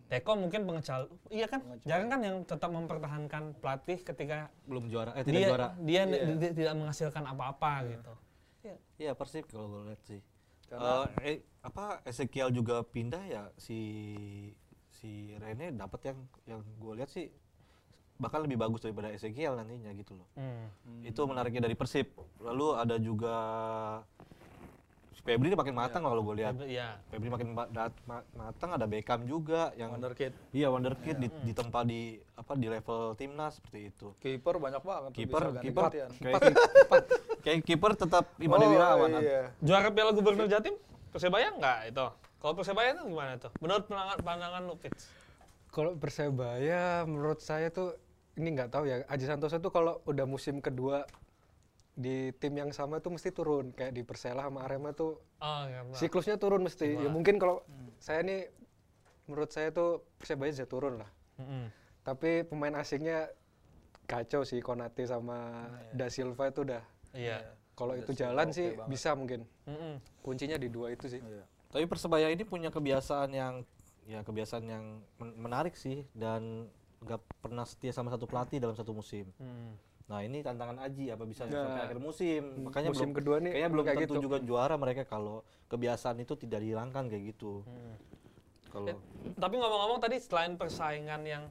Teko 0.05 0.35
mungkin 0.35 0.67
pengecal, 0.67 1.07
iya 1.31 1.47
kan? 1.47 1.63
Jarang 1.81 2.11
kan 2.11 2.21
yang 2.21 2.37
tetap 2.43 2.69
mempertahankan 2.69 3.55
pelatih 3.57 4.03
ketika 4.03 4.51
Belum 4.67 4.91
juara, 4.91 5.15
eh 5.15 5.23
tidak 5.23 5.39
dia 5.39 5.47
juara. 5.47 5.67
dia 5.79 6.03
Iya. 6.03 6.35
di- 6.35 6.55
tidak 6.55 6.75
menghasilkan 6.75 7.23
apa-apa 7.25 7.73
gitu. 7.87 8.13
Iya 8.97 9.15
Persib 9.15 9.47
kalau 9.47 9.71
gue 9.71 9.83
lihat 9.89 10.03
sih. 10.03 10.19
Karena- 10.67 11.07
Eh, 11.21 11.27
eh, 11.27 11.39
apa 11.61 12.01
Ezekiel 12.05 12.51
juga 12.51 12.83
pindah 12.83 13.25
ya 13.25 13.43
si 13.57 13.79
si 14.89 15.35
Rene 15.37 15.75
dapat 15.75 16.01
yang 16.07 16.19
yang 16.47 16.61
gue 16.79 16.93
lihat 16.97 17.11
sih 17.11 17.29
bahkan 18.15 18.47
lebih 18.47 18.57
bagus 18.57 18.79
daripada 18.79 19.11
Ezekiel 19.11 19.59
nantinya 19.59 19.91
gitu 19.93 20.15
loh. 20.15 20.29
Hmm. 20.39 20.71
Itu 21.03 21.27
menariknya 21.27 21.67
dari 21.67 21.75
Persib. 21.75 22.15
Lalu 22.39 22.67
ada 22.73 22.97
juga 22.97 23.37
Febri 25.25 25.49
ini 25.49 25.57
makin 25.57 25.73
matang 25.73 26.05
kalau 26.05 26.21
gue 26.21 26.37
lihat. 26.37 26.53
Iya. 26.61 27.01
Febri 27.09 27.33
makin 27.33 27.57
matang 27.57 28.71
ada 28.71 28.85
Beckham 28.85 29.25
juga 29.25 29.73
yang 29.73 29.89
wonderkid 29.91 30.37
Iya 30.53 30.69
wonderkid 30.69 31.17
di, 31.17 31.33
ditempa 31.43 31.81
di 31.81 32.21
apa 32.35 32.53
di 32.53 32.69
level 32.69 33.17
timnas 33.17 33.57
seperti 33.57 33.89
itu. 33.89 34.13
kiper 34.21 34.61
banyak 34.61 34.85
banget 34.85 35.11
tuh, 35.11 35.19
Kiper 35.19 35.43
bisa 35.49 35.61
kiper 35.65 35.85
kayak 35.89 36.41
kayak 37.45 37.59
kiper 37.65 37.93
tetap 37.97 38.25
Iman 38.37 38.61
Oh, 38.61 38.69
Wirawan. 38.69 39.11
iya. 39.19 39.49
Juara 39.59 39.89
Piala 39.89 40.13
Gubernur 40.13 40.45
Jatim 40.45 40.77
Persebaya 41.09 41.49
enggak 41.51 41.89
itu? 41.89 42.07
Kalau 42.37 42.53
Persebaya 42.53 42.93
itu 42.93 43.03
gimana 43.07 43.33
tuh? 43.41 43.49
Menurut 43.65 43.89
pandangan 43.89 44.19
pandangan 44.21 44.61
lu 44.63 44.77
Fitz? 44.77 45.09
Kalau 45.71 45.97
Persebaya 45.97 46.83
menurut 47.03 47.41
saya 47.41 47.73
tuh 47.73 47.97
ini 48.35 48.53
nggak 48.53 48.69
tahu 48.69 48.85
ya. 48.85 49.09
Aji 49.09 49.25
Santoso 49.25 49.57
tuh 49.57 49.71
kalau 49.71 50.05
udah 50.05 50.29
musim 50.29 50.61
kedua 50.61 51.09
di 51.95 52.17
tim 52.35 52.51
yang 52.53 52.71
sama 52.71 52.99
tuh 52.99 53.11
mesti 53.11 53.31
turun 53.31 53.71
kayak 53.71 53.91
di 53.91 54.03
Persela 54.03 54.43
sama 54.43 54.63
Arema 54.63 54.91
tuh 54.91 55.23
Oh, 55.39 55.63
iya. 55.65 55.81
benar. 55.81 55.95
siklusnya 55.95 56.37
turun 56.37 56.63
mesti. 56.63 56.91
Ya 56.97 57.07
mungkin 57.07 57.37
kalau 57.37 57.63
saya 57.97 58.21
nih 58.21 58.51
menurut 59.25 59.49
saya 59.49 59.71
tuh 59.71 60.03
Persebaya 60.17 60.51
bisa 60.51 60.65
turun 60.65 60.99
lah. 60.99 61.11
Mm-mm. 61.37 61.71
Tapi 62.03 62.43
pemain 62.43 62.75
asingnya 62.75 63.31
kacau 64.05 64.43
sih 64.43 64.59
Konate 64.59 65.05
sama 65.05 65.65
Da 65.91 66.09
Silva 66.09 66.49
itu 66.49 66.61
udah 66.63 66.83
Iya. 67.13 67.41
kalau 67.73 67.95
Da 67.95 68.01
itu 68.01 68.11
Silva 68.11 68.21
jalan 68.21 68.49
sih 68.51 68.69
banget. 68.71 68.89
bisa 68.91 69.11
mungkin. 69.13 69.41
Mm-mm. 69.65 69.95
Kuncinya 70.21 70.57
di 70.57 70.67
dua 70.67 70.91
itu 70.91 71.07
sih. 71.07 71.21
Iya. 71.21 71.45
Tapi 71.69 71.85
Persebaya 71.85 72.27
ini 72.27 72.43
punya 72.43 72.69
kebiasaan 72.69 73.31
yang 73.31 73.63
ya 74.05 74.21
kebiasaan 74.21 74.65
yang 74.65 74.85
men- 75.17 75.39
menarik 75.39 75.73
sih 75.75 76.05
dan 76.13 76.67
nggak 77.01 77.21
pernah 77.39 77.63
setia 77.63 77.89
sama 77.91 78.09
satu 78.09 78.25
pelatih 78.25 78.59
dalam 78.59 78.75
satu 78.75 78.91
musim. 78.91 79.31
Mm. 79.37 79.73
Nah 80.05 80.21
ini 80.21 80.45
tantangan 80.45 80.77
Aji 80.85 81.09
apa 81.17 81.25
bisa 81.25 81.49
Nah, 81.49 81.65
sampai 81.65 81.83
akhir 81.89 81.99
musim. 82.01 82.43
Makanya 82.69 82.89
musim 82.93 83.11
belum, 83.11 83.19
kedua 83.19 83.37
nih 83.41 83.51
kayaknya 83.57 83.71
belum 83.73 83.85
kayak 83.85 83.99
tentu 84.05 84.15
gitu. 84.15 84.25
juga 84.29 84.39
juara 84.45 84.75
mereka 84.77 85.03
kalau 85.09 85.41
kebiasaan 85.73 86.21
itu 86.21 86.35
tidak 86.37 86.61
dihilangkan 86.61 87.09
kayak 87.09 87.25
gitu. 87.33 87.65
Mm. 87.65 87.95
Kalau 88.69 88.87
Eh, 88.93 88.97
Tapi 89.39 89.55
ngomong-ngomong 89.57 90.01
tadi 90.03 90.17
selain 90.21 90.53
persaingan 90.61 91.23
yang 91.25 91.45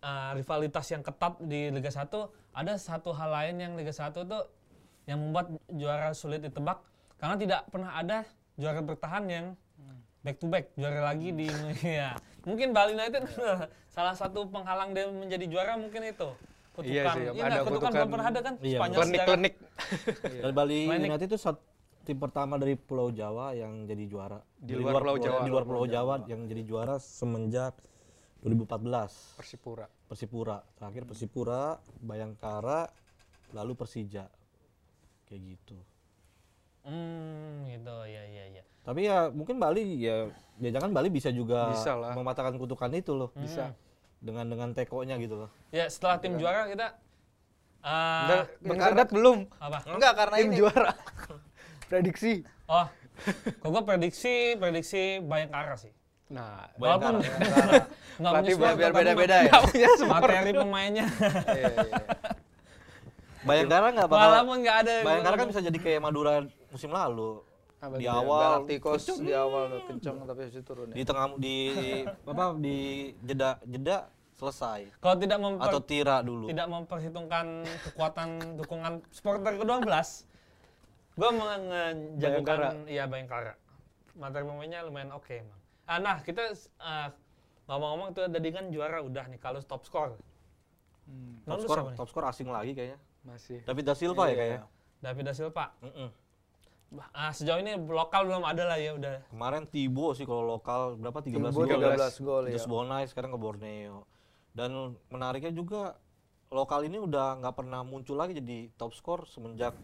uh, 0.00 0.32
rivalitas 0.32 0.86
yang 0.88 1.04
ketat 1.04 1.36
di 1.44 1.68
Liga 1.68 1.92
1, 1.92 2.08
ada 2.56 2.72
satu 2.80 3.12
hal 3.12 3.30
lain 3.30 3.56
yang 3.60 3.72
Liga 3.76 3.92
1 3.92 4.16
tuh 4.16 4.44
yang 5.04 5.20
membuat 5.20 5.52
juara 5.68 6.14
sulit 6.16 6.40
ditebak 6.40 6.80
karena 7.20 7.36
tidak 7.36 7.60
pernah 7.68 7.92
ada 7.98 8.24
juara 8.56 8.80
bertahan 8.80 9.24
yang 9.28 9.46
back 10.20 10.36
to 10.36 10.46
back 10.48 10.68
juara 10.76 11.00
lagi 11.12 11.32
di 11.32 11.48
ya. 11.84 12.16
Mungkin 12.44 12.72
Bali 12.72 12.96
United 12.96 13.28
salah 13.94 14.16
satu 14.16 14.48
penghalang 14.48 14.96
dia 14.96 15.08
menjadi 15.08 15.44
juara 15.48 15.76
mungkin 15.76 16.04
itu. 16.08 16.30
Kutukan. 16.80 16.90
Iya 16.90 17.02
sih, 17.06 17.22
Iya 17.30 17.42
ada 17.42 17.58
kutukan 17.58 17.70
kutukan. 17.70 17.92
belum 17.94 18.10
pernah 18.10 18.26
ada 18.26 18.40
kan? 18.40 18.54
Iya, 18.58 18.78
Spanyol 18.78 18.96
sejarah. 18.96 19.08
Klinik-klinik. 19.28 19.54
dan 20.40 20.52
Bali 20.52 20.78
Klinik. 20.82 21.08
United 21.10 21.26
itu 21.26 21.38
tim 22.00 22.16
pertama 22.16 22.54
dari 22.56 22.74
Pulau 22.74 23.08
Jawa 23.10 23.46
yang 23.52 23.84
jadi 23.84 24.04
juara. 24.04 24.40
Di 24.56 24.72
Dari 24.72 24.80
luar 24.80 24.92
Pulau 24.98 25.16
Jawa. 25.16 25.38
Di 25.38 25.50
luar 25.50 25.64
Pulau 25.64 25.84
Jawa 25.86 26.14
yang 26.26 26.40
jadi 26.44 26.62
juara 26.62 26.96
semenjak 26.96 27.76
2014 28.40 29.36
Persipura. 29.36 29.86
Persipura 30.06 30.56
terakhir 30.74 31.04
Persipura 31.04 31.62
Bayangkara 31.98 32.88
lalu 33.50 33.72
Persija 33.74 34.26
kayak 35.24 35.40
gitu 35.46 35.76
Hmm, 36.80 37.68
gitu. 37.68 37.92
Ya, 38.02 38.24
ya, 38.24 38.44
ya. 38.50 38.62
tapi 38.80 39.04
ya 39.04 39.28
mungkin 39.28 39.60
Bali 39.60 40.00
ya 40.00 40.32
ya 40.56 40.70
jangan 40.72 40.90
Bali 40.90 41.12
bisa 41.12 41.28
juga 41.28 41.68
Bisa 41.68 41.92
lah. 41.92 42.16
mematahkan 42.16 42.56
kutukan 42.56 42.88
itu 42.90 43.12
loh 43.12 43.28
Bisa. 43.34 43.76
Dengan 44.20 44.44
dengan 44.46 44.68
tekonya 44.70 45.16
gitu 45.16 45.34
loh 45.40 45.50
Ya, 45.68 45.86
setelah 45.86 46.16
tim 46.16 46.36
juara 46.36 46.66
kita 46.66 46.94
eh 47.80 48.20
Enggak, 48.22 48.44
Bang 48.60 48.76
karena- 48.76 48.92
Sadat 48.94 49.08
belum. 49.10 49.38
apa? 49.56 49.78
Enggak 49.88 50.12
karena 50.14 50.34
Tim 50.36 50.46
ini. 50.46 50.56
juara. 50.58 50.92
Prediksi. 51.88 52.32
Oh. 52.66 52.86
Kok 53.56 53.68
gue 53.68 53.82
prediksi 53.82 54.34
prediksi 54.54 55.02
Bayangkara 55.18 55.74
sih. 55.74 55.92
Nah, 56.28 56.68
Walaupun 56.76 57.18
Bayangkara. 57.18 57.72
nggak 58.20 58.32
punya 58.38 58.54
biar 58.54 58.74
biar 58.76 58.92
beda-beda 58.92 59.36
ya. 59.40 59.50
tapi 59.50 59.80
materi 60.04 60.52
pemainnya. 60.52 61.06
Iya, 61.08 61.66
iya, 61.66 61.68
iya. 61.80 62.04
Bayangkara 63.40 63.86
nggak 63.90 64.08
bakal 64.08 64.28
Walaupun 64.30 64.56
nggak 64.60 64.76
ada. 64.78 64.94
Bayangkara 65.00 65.34
kan 65.34 65.46
bisa 65.48 65.60
jadi 65.62 65.78
kayak 65.78 66.00
Madura 66.00 66.32
musim 66.68 66.92
lalu 66.92 67.40
Apa 67.80 67.96
di 67.96 68.04
awal 68.04 68.40
Galacticos 68.60 69.04
di 69.24 69.32
awal 69.32 69.62
tuh 69.72 69.80
kenceng 69.88 70.16
tapi 70.28 70.40
habis 70.44 70.52
itu 70.52 70.64
turun 70.68 70.92
di 70.92 71.00
ya. 71.00 71.06
tengah 71.08 71.26
di 71.40 71.56
apa 72.30 72.44
di 72.60 72.78
jeda 73.24 73.56
jeda 73.64 73.98
selesai 74.36 75.00
Kalau 75.00 75.16
tidak 75.16 75.38
memper, 75.40 75.64
atau 75.64 75.80
tira 75.80 76.16
dulu 76.20 76.48
tidak 76.52 76.68
memperhitungkan 76.68 77.46
kekuatan 77.88 78.28
dukungan 78.60 79.00
supporter 79.12 79.56
ke-12, 79.60 79.84
gue 81.16 81.30
menjagokan 81.32 82.84
iya 82.88 83.04
Bayangkara. 83.08 83.56
Materi 84.16 84.44
pemainnya 84.44 84.84
lumayan 84.84 85.16
oke 85.16 85.32
emang. 85.32 85.60
Ah, 85.88 85.96
nah, 85.96 86.20
kita 86.20 86.52
eh, 86.52 87.08
ngomong-ngomong 87.68 88.12
tuh 88.12 88.28
tadi 88.28 88.48
kan 88.52 88.68
juara 88.68 89.00
udah 89.00 89.24
nih 89.28 89.40
kalau 89.40 89.60
top 89.64 89.84
score. 89.88 90.16
Hmm, 91.08 91.40
top 91.48 91.64
nih? 91.64 91.96
top 91.96 92.08
skor 92.08 92.24
asing 92.28 92.48
lagi 92.52 92.72
kayaknya 92.76 92.98
masih. 93.24 93.60
David 93.64 93.84
da 93.88 93.94
Silva 93.96 94.24
ya 94.28 94.28
Iya. 94.28 94.36
kayaknya 94.36 94.60
David 95.00 95.24
da 95.26 95.32
Silva. 95.34 95.64
Mm-mm. 95.80 96.08
Ah, 97.14 97.30
sejauh 97.30 97.62
ini 97.62 97.78
lokal 97.78 98.26
belum 98.26 98.42
ada 98.42 98.66
lah 98.66 98.74
ya 98.74 98.98
udah. 98.98 99.22
kemarin 99.30 99.62
Tibo 99.62 100.10
sih 100.10 100.26
kalau 100.26 100.42
lokal 100.42 100.98
berapa 100.98 101.22
13 101.22 101.38
Timbo 101.38 101.54
gol 101.54 101.70
13 101.70 102.18
gol 102.26 102.42
ya. 102.50 102.58
Just 102.58 102.66
Bonai 102.66 103.06
sekarang 103.06 103.30
ke 103.30 103.38
Borneo 103.38 104.02
dan 104.50 104.98
menariknya 105.06 105.54
juga 105.54 105.94
lokal 106.50 106.82
ini 106.90 106.98
udah 106.98 107.38
nggak 107.38 107.54
pernah 107.54 107.86
muncul 107.86 108.18
lagi 108.18 108.34
jadi 108.34 108.74
top 108.74 108.90
skor 108.98 109.22
semenjak 109.30 109.78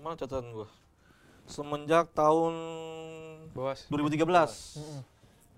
mana 0.00 0.16
catatan 0.16 0.48
gua 0.56 0.68
semenjak 1.44 2.08
tahun 2.16 2.54
Boas. 3.52 3.84
2013 3.92 4.24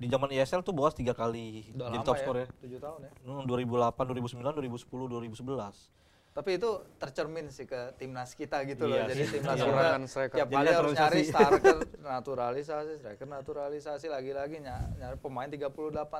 di 0.02 0.10
zaman 0.10 0.34
ISL 0.34 0.66
tuh 0.66 0.74
Boas 0.74 0.98
tiga 0.98 1.14
kali 1.14 1.70
Udah 1.78 1.94
jadi 1.94 1.98
lama 2.02 2.06
top 2.10 2.16
ya. 2.18 2.20
skor 2.26 2.36
ya 2.42 2.46
7 2.58 2.82
tahun 2.82 2.98
ya. 3.06 3.10
Hmm, 3.22 3.42
2008, 3.46 4.02
2009, 4.18 4.58
2010, 4.58 5.46
2011 5.46 6.01
Tapi 6.32 6.56
itu 6.56 6.70
tercermin 6.96 7.46
sih 7.46 7.64
ke 7.64 7.92
timnas 7.94 8.32
kita 8.32 8.64
gitu 8.64 8.88
loh. 8.88 8.96
Iya 8.96 9.04
Jadi 9.06 9.22
sih. 9.22 9.32
timnas 9.36 9.52
Iya. 9.52 9.60
kita 9.60 9.68
Kekurangan 9.68 10.02
striker. 10.06 10.32
tiap 10.34 10.48
Jadi 10.48 10.56
kali 10.56 10.70
harus 10.72 10.94
nyari 10.94 11.20
striker 11.22 11.76
naturalisasi, 12.12 12.92
striker 12.96 13.26
naturalisasi 13.28 14.06
lagi-lagi 14.08 14.56
ny- 14.58 14.90
nyari 14.96 15.16
pemain 15.18 15.44
38 15.46 15.68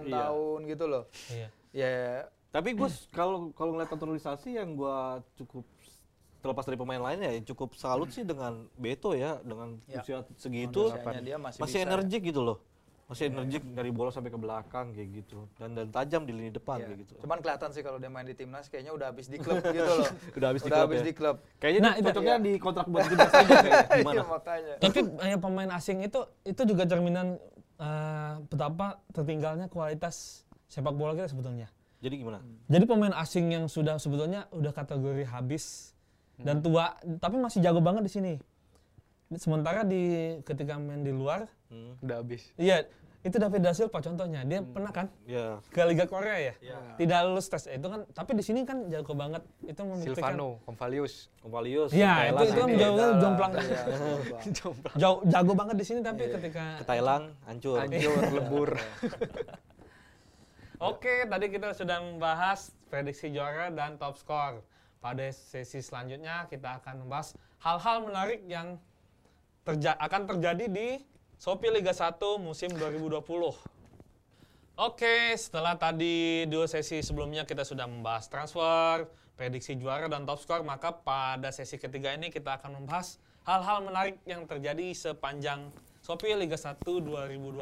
Iya. 0.04 0.12
tahun 0.20 0.58
gitu 0.66 0.84
loh. 0.86 1.04
Iya. 1.28 1.48
Ya 1.72 1.92
Tapi 2.50 2.76
gue 2.76 2.84
kalau 3.10 3.48
kalau 3.50 3.72
ngeliat 3.72 3.88
naturalisasi 3.88 4.52
yang 4.52 4.76
gua 4.76 5.24
cukup 5.34 5.64
terlepas 6.38 6.66
dari 6.66 6.76
pemain 6.76 7.00
lainnya 7.00 7.30
ya 7.30 7.40
cukup 7.46 7.72
salut 7.72 8.10
sih 8.10 8.20
dengan 8.22 8.68
Beto 8.74 9.14
ya 9.14 9.40
dengan 9.40 9.80
Ya. 9.86 10.02
usia 10.02 10.20
segitu 10.36 10.92
masih, 10.92 11.40
masih 11.40 11.60
bisa 11.62 11.78
ya. 11.78 11.86
energik 11.86 12.20
gitu 12.20 12.42
loh 12.42 12.60
masih 13.12 13.28
energik 13.28 13.62
dari 13.68 13.88
bola 13.88 14.08
sampai 14.08 14.28
ke 14.28 14.36
belakang 14.36 14.90
kayak 14.90 15.08
gitu 15.14 15.44
dan 15.54 15.72
dan 15.72 15.86
tajam 15.88 16.22
di 16.22 16.32
lini 16.32 16.48
depan 16.48 16.76
Iya. 16.76 16.86
kayak 16.86 16.98
gitu 17.00 17.12
Cuman 17.20 17.38
kelihatan 17.38 17.68
sih 17.70 17.80
kalau 17.80 17.96
dia 17.96 18.08
main 18.08 18.24
di 18.24 18.32
timnas 18.32 18.66
kayaknya 18.66 18.92
udah 18.92 19.06
habis 19.06 19.26
di 19.26 19.36
klub 19.36 19.60
gitu 19.60 19.84
loh. 19.84 20.08
udah 20.36 20.48
habis 20.48 20.60
di 20.60 20.66
udah 20.66 20.74
klub 20.74 20.86
habis 20.86 20.98
ya. 20.98 21.04
di 21.04 21.12
klub. 21.12 21.36
kayaknya 21.58 21.80
Nah, 21.82 21.92
itu- 21.94 22.06
cocoknya 22.06 22.36
di 22.38 22.52
kontrak 22.56 22.86
buat 22.86 23.04
timnas 23.04 23.28
aja 23.30 23.54
kayaknya. 23.54 23.84
gimana 24.00 24.14
Iya, 24.14 24.24
makanya. 24.26 24.74
Tapi 24.78 24.98
eh, 25.22 25.38
pemain 25.38 25.70
asing 25.72 25.98
itu 26.00 26.20
itu 26.42 26.62
juga 26.64 26.82
cerminan 26.82 27.26
eh, 27.76 28.32
betapa 28.42 28.86
tertinggalnya 29.10 29.66
kualitas 29.68 30.42
sepak 30.66 30.92
bola 30.92 31.12
kita 31.12 31.28
sebetulnya. 31.28 31.68
jadi 31.98 32.16
gimana 32.16 32.40
Jadi 32.66 32.84
pemain 32.84 33.14
asing 33.14 33.46
yang 33.48 33.64
sudah 33.66 33.94
sebetulnya 33.94 34.50
udah 34.50 34.72
kategori 34.72 35.22
habis 35.24 35.92
dan 36.36 36.58
tua, 36.58 36.90
tapi 37.16 37.36
masih 37.36 37.60
jago 37.60 37.78
banget 37.78 38.02
di 38.02 38.10
sini. 38.10 38.34
Sementara 39.32 39.80
di 39.82 40.02
ketika 40.42 40.76
main 40.76 41.00
di 41.00 41.08
luar, 41.08 41.48
hmm. 41.68 42.00
Udah 42.00 42.18
habis. 42.18 42.52
iya 42.54 42.84
itu 43.22 43.38
David 43.38 43.62
da 43.62 43.70
Silva 43.70 44.02
contohnya, 44.02 44.42
dia 44.42 44.66
pernah 44.66 44.90
kan? 44.90 45.06
Ya. 45.30 45.62
Ke 45.70 45.86
Liga 45.86 46.10
Korea 46.10 46.50
ya, 46.50 46.54
tidak 46.98 47.18
lulus 47.30 47.46
tes. 47.46 47.70
Itu 47.70 47.86
kan, 47.86 48.02
tapi 48.10 48.34
di 48.34 48.42
sini 48.42 48.66
kan 48.66 48.90
jago 48.90 49.14
banget. 49.14 49.46
Itu 49.62 49.86
membuktikan. 49.86 50.34
Silvano, 50.34 50.58
Convalius. 50.66 51.30
Convalius 51.38 51.94
Iya, 51.94 52.34
itu 52.34 52.42
itu 52.50 52.62
Thailand, 52.66 52.74
jauh 52.82 53.14
jomplang. 53.22 53.52
Iya, 53.54 53.80
jomplang. 54.58 54.96
Jauh 54.98 55.18
jago 55.22 55.52
banget 55.54 55.76
di 55.78 55.86
sini 55.86 56.00
tapi 56.02 56.22
ketika 56.34 56.82
ke 56.82 56.84
Thailand 56.84 57.24
hancur. 57.46 57.78
Hancur, 57.78 58.22
lebur. 58.34 58.70
Oke, 60.82 61.22
tadi 61.30 61.46
kita 61.46 61.78
sudah 61.78 62.02
membahas 62.02 62.74
prediksi 62.90 63.30
juara 63.30 63.70
dan 63.70 64.02
top 64.02 64.18
skor. 64.18 64.66
Pada 64.98 65.30
sesi 65.30 65.78
selanjutnya 65.78 66.50
kita 66.50 66.82
akan 66.82 67.06
membahas 67.06 67.38
hal-hal 67.62 68.02
menarik 68.02 68.42
yang 68.50 68.82
terja- 69.62 69.98
akan 69.98 70.26
terjadi 70.26 70.66
di 70.66 70.88
Shopee 71.42 71.74
Liga 71.74 71.90
1 71.90 72.22
musim 72.38 72.70
2020. 72.70 73.18
Oke, 74.78 75.34
setelah 75.34 75.74
tadi 75.74 76.46
dua 76.46 76.70
sesi 76.70 77.02
sebelumnya 77.02 77.42
kita 77.42 77.66
sudah 77.66 77.90
membahas 77.90 78.30
transfer, 78.30 79.10
prediksi 79.34 79.74
juara 79.74 80.06
dan 80.06 80.22
top 80.22 80.38
skor, 80.38 80.62
maka 80.62 80.94
pada 80.94 81.50
sesi 81.50 81.82
ketiga 81.82 82.14
ini 82.14 82.30
kita 82.30 82.62
akan 82.62 82.78
membahas 82.78 83.18
hal-hal 83.42 83.82
menarik 83.82 84.22
yang 84.22 84.46
terjadi 84.46 84.94
sepanjang 84.94 85.74
Shopee 86.06 86.38
Liga 86.38 86.54
1 86.54 86.78
2020. 86.78 87.58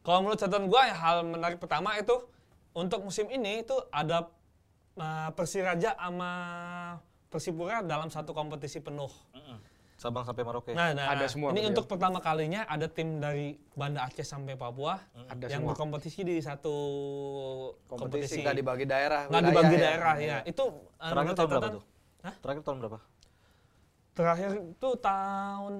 Kalau 0.00 0.18
menurut 0.24 0.40
catatan 0.40 0.72
gue, 0.72 0.82
hal 0.96 1.28
menarik 1.28 1.60
pertama 1.60 1.92
itu 2.00 2.24
untuk 2.72 3.04
musim 3.04 3.28
ini 3.28 3.68
itu 3.68 3.76
ada 3.92 4.32
uh, 4.96 5.28
Persiraja 5.36 5.92
sama 6.00 6.32
Persipura 7.28 7.84
dalam 7.84 8.08
satu 8.08 8.32
kompetisi 8.32 8.80
penuh. 8.80 9.12
Sabang 10.02 10.26
sampai 10.26 10.42
Merauke 10.42 10.74
Nah, 10.74 10.90
nah, 10.90 11.14
Ada 11.14 11.30
semua 11.30 11.54
Ini 11.54 11.70
untuk 11.70 11.86
pertama 11.86 12.18
kalinya 12.18 12.66
ada 12.66 12.90
tim 12.90 13.22
dari 13.22 13.54
Banda 13.78 14.02
Aceh 14.02 14.26
sampai 14.26 14.58
Papua 14.58 14.98
Ada 15.30 15.46
yang 15.46 15.62
semua. 15.62 15.70
berkompetisi 15.78 16.26
di 16.26 16.42
satu 16.42 16.74
Kompetisi 17.86 18.34
kompetisi. 18.34 18.38
nggak 18.42 18.56
dibagi 18.58 18.84
daerah. 18.90 19.22
Nggak 19.30 19.42
dibagi 19.46 19.76
ya. 19.78 19.82
daerah 19.86 20.14
ya. 20.18 20.38
Itu 20.42 20.64
uh, 20.98 21.10
terakhir 21.14 21.34
tahun 21.38 21.48
berapa 21.54 21.68
tuh 21.78 21.82
Hah? 22.26 22.34
terakhir 22.42 22.62
tahun 22.66 22.78
berapa 22.82 22.98
Terakhir 24.12 24.50
itu 24.76 24.88
tahun 25.00 25.72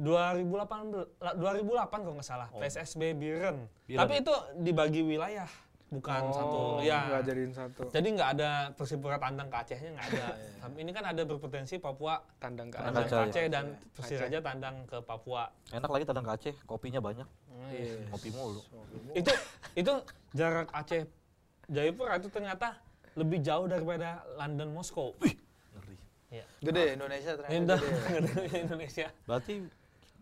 2008 0.00 1.38
2008 1.38 1.92
kalau 1.92 2.14
nggak 2.16 2.26
salah 2.26 2.48
PSSB 2.56 3.12
Biren. 3.14 3.68
Biren. 3.84 4.00
Tapi 4.00 4.14
itu 4.24 4.34
dibagi 4.58 5.04
wilayah 5.04 5.46
bukan 5.92 6.22
satu 6.26 6.80
ya. 6.80 6.98
Nggak 7.04 7.22
jadiin 7.22 7.52
satu. 7.52 7.82
Jadi 7.86 8.08
nggak 8.10 8.30
ada 8.32 8.50
Persipura 8.72 9.16
tandang 9.16 9.46
ke 9.46 9.56
Acehnya 9.58 9.90
nggak 9.92 10.06
ada. 10.10 10.26
Tapi 10.62 10.76
ini 10.78 10.90
kan 10.90 11.04
ada 11.04 11.22
berpotensi 11.22 11.76
Papua 11.76 12.16
Tandang 12.36 12.68
ke 12.68 12.78
tandang 12.78 12.96
Aceh, 12.98 13.10
ke 13.10 13.14
ya. 13.14 13.28
Aceh 13.28 13.44
dan 13.46 13.64
Persiraja 13.92 14.38
tandang 14.40 14.76
ke 14.84 14.96
Papua. 15.00 15.42
enak 15.68 15.86
lagi 15.86 16.04
tadang 16.04 16.24
ke 16.24 16.32
Aceh 16.32 16.54
kopinya 16.64 16.98
banyak 16.98 17.28
Iya. 17.68 18.08
kopi 18.08 18.28
mulu 18.30 18.60
Itu 19.12 19.32
itu 19.74 19.92
jarak 20.32 20.72
Aceh 20.72 21.04
Jayapura 21.68 22.16
itu 22.16 22.26
ternyata 22.26 22.74
lebih 23.12 23.38
jauh 23.38 23.64
daripada 23.64 24.24
London 24.34 24.72
Moskow. 24.72 25.12
ngeri 25.20 25.96
Iya. 26.30 26.44
Gede 26.58 26.96
Indonesia 26.96 27.32
ternyata 27.34 27.76
gede 28.18 28.58
Indonesia. 28.58 29.06
berarti 29.22 29.54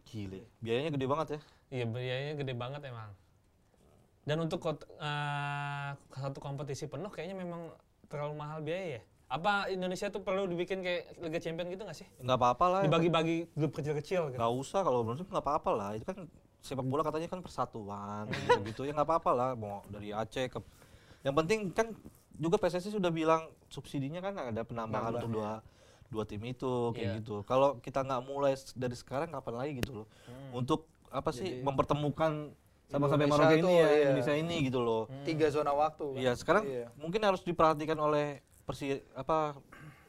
gile 0.05 0.43
biayanya 0.59 0.91
gede 0.91 1.07
banget 1.07 1.27
ya 1.31 1.41
Iya 1.71 1.85
biayanya 1.87 2.35
gede 2.37 2.51
banget 2.53 2.83
emang. 2.85 3.11
Dan 4.23 4.37
untuk 4.41 4.61
eh, 4.65 5.89
satu 6.13 6.39
kompetisi 6.39 6.87
penuh 6.87 7.09
kayaknya 7.09 7.37
memang 7.37 7.73
terlalu 8.07 8.35
mahal 8.37 8.61
biaya 8.61 8.99
ya. 8.99 9.03
Apa 9.31 9.71
Indonesia 9.71 10.11
tuh 10.11 10.21
perlu 10.21 10.45
dibikin 10.45 10.83
kayak 10.83 11.15
Liga 11.19 11.39
Champion 11.39 11.71
gitu 11.71 11.87
nggak 11.87 11.95
sih? 11.97 12.09
nggak 12.19 12.35
apa-apa 12.35 12.65
lah 12.67 12.81
Dibagi-bagi 12.83 13.47
grup 13.55 13.73
kecil-kecil 13.73 14.35
gitu. 14.35 14.39
nggak 14.39 14.53
usah 14.53 14.83
kalau 14.83 15.07
menurut 15.07 15.23
nggak 15.25 15.39
apa-apa 15.41 15.71
lah 15.71 15.91
itu 15.95 16.03
kan 16.03 16.27
sepak 16.59 16.83
bola 16.83 17.01
katanya 17.01 17.31
kan 17.31 17.39
persatuan 17.41 18.27
gitu 18.29 18.59
gitu 18.67 18.81
ya 18.85 18.93
nggak 18.93 19.07
apa-apa 19.07 19.31
lah 19.31 19.49
mau 19.55 19.87
dari 19.87 20.11
Aceh 20.11 20.51
ke 20.51 20.59
yang 21.23 21.33
penting 21.33 21.71
kan 21.71 21.95
juga 22.37 22.59
PSSI 22.59 22.91
sudah 22.91 23.09
bilang 23.09 23.47
subsidinya 23.71 24.19
kan 24.19 24.35
ada 24.35 24.61
penambahan 24.61 25.15
Nambah, 25.15 25.23
untuk 25.23 25.31
dua 25.31 25.51
dua 26.11 26.25
tim 26.27 26.43
itu 26.43 26.91
kayak 26.91 26.99
Iya. 26.99 27.15
gitu 27.23 27.47
kalau 27.47 27.79
kita 27.79 28.03
nggak 28.03 28.23
mulai 28.27 28.59
dari 28.75 28.97
sekarang 28.99 29.31
kapan 29.31 29.55
lagi 29.55 29.73
gitu 29.79 30.03
loh 30.03 30.07
untuk 30.51 30.91
apa 31.07 31.31
sih 31.31 31.63
mempertemukan 31.63 32.51
sama 32.91 33.07
sampai 33.07 33.27
tuh, 33.63 33.71
ini 33.71 33.73
ya 33.79 33.87
iya. 33.87 34.03
Indonesia 34.11 34.35
ini 34.35 34.57
gitu 34.67 34.81
loh 34.83 35.03
Tiga 35.23 35.47
zona 35.49 35.71
waktu. 35.71 36.07
kan. 36.11 36.19
Iya 36.19 36.33
sekarang 36.35 36.65
Iya. 36.67 36.87
mungkin 36.99 37.23
harus 37.23 37.41
diperhatikan 37.41 37.95
oleh 37.97 38.43
persi 38.67 38.99
apa 39.15 39.55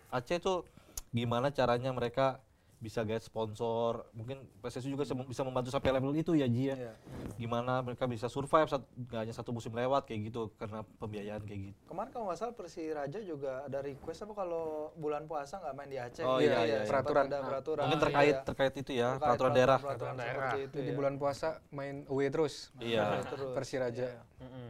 Aceh 0.09 0.41
tuh 0.41 0.65
gimana 1.13 1.53
caranya 1.53 1.93
mereka 1.93 2.41
bisa 2.81 3.05
get 3.05 3.21
sponsor 3.21 4.09
mungkin 4.11 4.41
PSSI 4.57 4.89
juga 4.89 5.05
bisa- 5.05 5.13
bisa 5.13 5.41
membantu 5.41 5.69
sampai 5.69 5.93
level 5.93 6.11
itu 6.13 6.33
ya 6.33 6.49
Ji 6.49 6.65
ya 6.65 6.75
Iya. 6.75 6.93
gimana 7.37 7.77
mereka 7.79 8.03
bisa 8.05 8.25
survive 8.25 8.65
sat- 8.67 8.89
nggak 8.97 9.19
hanya 9.21 9.31
satu 9.31 9.49
musim 9.51 9.69
lewat 9.71 10.03
kayak 10.03 10.27
gitu 10.27 10.49
karena 10.55 10.81
pembiayaan 10.97 11.41
kayak 11.41 11.61
gitu 11.69 11.77
Kemarin 11.85 12.09
kalau 12.09 12.25
nggak 12.25 12.39
salah 12.39 12.55
Persiraja 12.57 13.19
juga 13.21 13.63
ada 13.63 13.79
request 13.79 14.25
apa 14.25 14.33
kalau 14.35 14.63
bulan 14.95 15.23
puasa 15.23 15.57
nggak 15.57 15.73
main 15.73 15.87
di 15.87 15.97
Aceh. 15.97 16.23
Oh, 16.23 16.35
gitu 16.35 16.49
iya, 16.49 16.57
ya, 16.57 16.61
iya, 16.63 16.77
iya. 16.79 16.89
Peraturan. 16.89 17.23
ada 17.23 17.37
Ah. 17.37 17.45
peraturan. 17.45 17.83
mungkin 17.83 17.93
Iya. 17.93 18.03
terkait 18.03 18.35
terkait 18.43 18.73
itu 18.75 18.91
ya 18.91 19.07
Terkait 19.11 19.21
peraturan 19.21 19.51
daerah 19.53 19.77
peraturan 19.77 20.15
daerah. 20.15 20.51
itu 20.57 20.75
Di 20.75 20.83
ya. 20.83 20.95
bulan 20.97 21.13
puasa 21.15 21.47
main 21.69 21.95
away 22.07 22.27
terus. 22.27 22.73
iya 22.79 23.21
Terus. 23.23 23.53
Persiraja. 23.53 24.25
Mm-mm. 24.39 24.67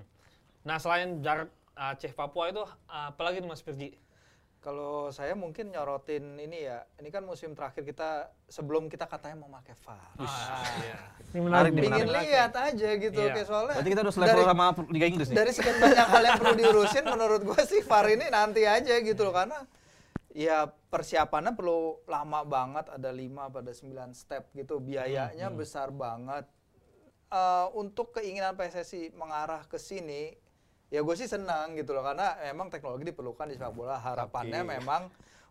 Nah 0.61 0.77
selain 0.77 1.17
jarak 1.17 1.47
Aceh 1.71 2.11
Papua 2.11 2.51
itu 2.51 2.59
apalagi 2.85 3.39
nih 3.39 3.47
Mas 3.47 3.63
Firji? 3.63 3.95
Kalau 4.61 5.09
saya 5.09 5.33
mungkin 5.33 5.73
nyorotin 5.73 6.37
ini 6.37 6.69
ya, 6.69 6.85
ini 7.01 7.09
kan 7.09 7.25
musim 7.25 7.57
terakhir 7.57 7.81
kita 7.81 8.29
sebelum 8.45 8.93
kita 8.93 9.09
katanya 9.09 9.41
mau 9.41 9.49
pakai 9.57 9.73
VAR. 9.73 9.97
Ah, 10.21 10.61
iya. 10.85 10.97
Ini 11.33 11.39
Menarik 11.41 11.71
Pingin 11.73 12.05
lihat 12.05 12.53
aja 12.53 12.89
gitu, 12.93 13.19
Iya. 13.25 13.33
kayak 13.33 13.47
soalnya. 13.49 13.73
berarti 13.81 13.89
kita 13.89 14.01
udah 14.05 14.13
selevel 14.13 14.37
dari, 14.37 14.45
sama 14.53 14.65
Liga 14.93 15.05
Inggris 15.09 15.27
nih 15.33 15.37
dari 15.41 15.51
sekian 15.57 15.77
banyak 15.81 16.07
hal 16.13 16.21
yang 16.21 16.37
perlu 16.37 16.53
diurusin, 16.61 17.05
menurut 17.09 17.41
gua 17.41 17.61
sih 17.65 17.81
VAR 17.81 18.05
ini 18.13 18.25
nanti 18.29 18.61
aja 18.69 18.93
gitu 19.01 19.21
loh, 19.25 19.33
karena 19.33 19.65
ya 20.29 20.69
persiapannya 20.69 21.57
perlu 21.57 21.97
lama 22.05 22.45
banget, 22.45 22.85
ada 22.93 23.09
5 23.09 23.49
pada 23.49 23.73
9 23.73 24.13
step 24.13 24.45
gitu, 24.53 24.77
biayanya 24.77 25.49
Hmm, 25.49 25.57
besar 25.57 25.89
banget. 25.89 26.45
Eh, 27.33 27.67
untuk 27.73 28.13
keinginan 28.13 28.53
PSSI 28.53 29.09
mengarah 29.17 29.65
ke 29.65 29.81
sini, 29.81 30.37
ya 30.91 30.99
gue 30.99 31.15
sih 31.15 31.25
senang 31.25 31.73
gitu 31.73 31.95
loh, 31.95 32.03
karena 32.03 32.35
memang 32.51 32.67
teknologi 32.67 33.07
diperlukan 33.07 33.47
di 33.47 33.55
sepak 33.55 33.71
bola. 33.71 33.95
Harapannya 33.97 34.61
Tapi- 34.61 34.71
memang 34.77 35.01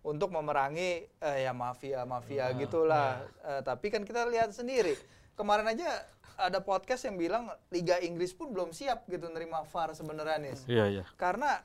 untuk 0.00 0.28
memerangi 0.30 1.08
eh, 1.10 1.38
ya 1.42 1.52
mafia-mafia 1.52 2.52
Nah, 2.52 2.56
gitulah. 2.56 3.10
Eh, 3.42 3.60
tapi 3.60 3.88
kan 3.88 4.04
kita 4.04 4.28
lihat 4.28 4.52
sendiri, 4.52 4.96
kemarin 5.34 5.66
aja 5.66 6.04
ada 6.36 6.60
podcast 6.60 7.04
yang 7.04 7.16
bilang 7.16 7.48
Liga 7.68 7.96
Inggris 7.98 8.32
pun 8.32 8.48
belum 8.48 8.72
siap 8.72 9.04
gitu 9.06 9.28
nerima 9.28 9.60
VAR 9.64 9.92
sebenarnya 9.92 10.36
nih. 10.40 10.54
iya 10.68 10.84
iya 10.88 11.04
Karena 11.16 11.60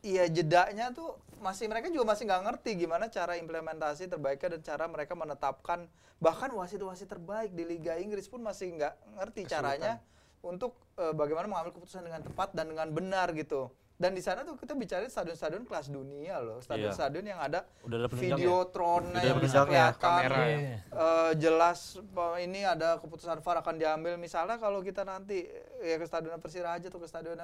ya 0.00 0.28
jedanya 0.28 0.92
tuh 0.92 1.16
masih 1.40 1.64
mereka 1.64 1.88
juga 1.88 2.12
masih 2.12 2.28
nggak 2.28 2.42
ngerti 2.44 2.70
gimana 2.78 3.08
cara 3.08 3.36
implementasi 3.36 4.04
terbaiknya 4.04 4.56
dan 4.56 4.62
cara 4.62 4.84
mereka 4.84 5.16
menetapkan 5.16 5.88
bahkan 6.20 6.52
wasit-wasit 6.52 7.08
terbaik 7.08 7.52
di 7.52 7.64
Liga 7.64 7.96
Inggris 7.96 8.28
pun 8.28 8.40
masih 8.40 8.76
nggak 8.76 8.92
ngerti 9.16 9.40
caranya 9.44 10.04
untuk 10.44 10.76
eh, 11.00 11.16
bagaimana 11.16 11.48
mengambil 11.48 11.72
keputusan 11.72 12.04
dengan 12.04 12.20
tepat 12.20 12.52
dan 12.52 12.68
dengan 12.68 12.88
benar 12.92 13.32
gitu. 13.32 13.72
Dan 13.94 14.10
di 14.10 14.18
sana 14.18 14.42
tuh 14.42 14.58
kita 14.58 14.74
bicara 14.74 15.06
stadion-stadion 15.06 15.62
kelas 15.70 15.86
dunia 15.86 16.42
loh, 16.42 16.58
stadion-stadion 16.58 17.30
yang 17.30 17.38
ada 17.38 17.62
udah 17.86 17.96
ada 18.04 18.08
videotron 18.10 19.06
ada 19.14 19.22
yang 19.22 19.38
bisa 19.38 19.62
kelihatan 19.62 20.02
kamera 20.02 20.38
ya. 20.42 20.48
Iya. 20.50 20.78
eh, 20.90 21.32
jelas 21.38 22.02
bahwa 22.10 22.36
ini 22.42 22.60
ada 22.66 22.98
keputusan 22.98 23.38
VAR 23.38 23.62
akan 23.62 23.78
diambil 23.78 24.18
misalnya 24.18 24.58
kalau 24.58 24.82
kita 24.82 25.06
nanti 25.06 25.46
ya 25.78 25.94
ke 25.94 26.06
stadion 26.10 26.42
Persiraja 26.42 26.90
atau 26.90 26.98
ke 26.98 27.06
stadion 27.06 27.38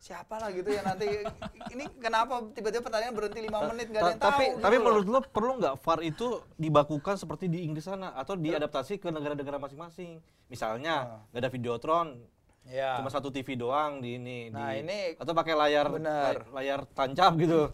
siapa 0.00 0.40
lah 0.40 0.48
gitu 0.56 0.72
ya 0.72 0.80
nanti 0.80 1.04
ini 1.76 1.84
kenapa 2.00 2.48
tiba-tiba 2.56 2.88
pertandingan 2.88 3.14
berhenti 3.20 3.40
lima 3.44 3.60
menit 3.68 3.92
nggak 3.92 4.00
ada 4.00 4.12
yang 4.16 4.20
tahu 4.24 4.30
tapi 4.32 4.44
gitu 4.48 4.64
tapi 4.64 4.76
loh. 4.80 4.84
menurut 4.88 5.06
lo 5.12 5.20
perlu 5.20 5.52
nggak 5.60 5.74
VAR 5.84 6.00
itu 6.00 6.26
dibakukan 6.56 7.14
seperti 7.20 7.52
di 7.52 7.68
Inggris 7.68 7.84
sana 7.84 8.16
atau 8.16 8.32
diadaptasi 8.40 8.96
ke 8.96 9.12
negara-negara 9.12 9.60
masing-masing 9.60 10.24
misalnya 10.48 11.20
nggak 11.28 11.40
ada 11.44 11.50
videotron 11.52 12.06
ya 12.70 12.96
cuma 12.96 13.10
satu 13.10 13.28
TV 13.28 13.54
doang 13.54 13.98
di 13.98 14.14
ini 14.14 14.46
Nah, 14.48 14.70
di- 14.70 14.80
ini 14.80 14.98
atau 15.14 15.32
pakai 15.32 15.54
layar 15.54 15.90
benar. 15.90 16.46
lay- 16.46 16.70
layar 16.70 16.80
tancap 16.88 17.34
gitu 17.36 17.66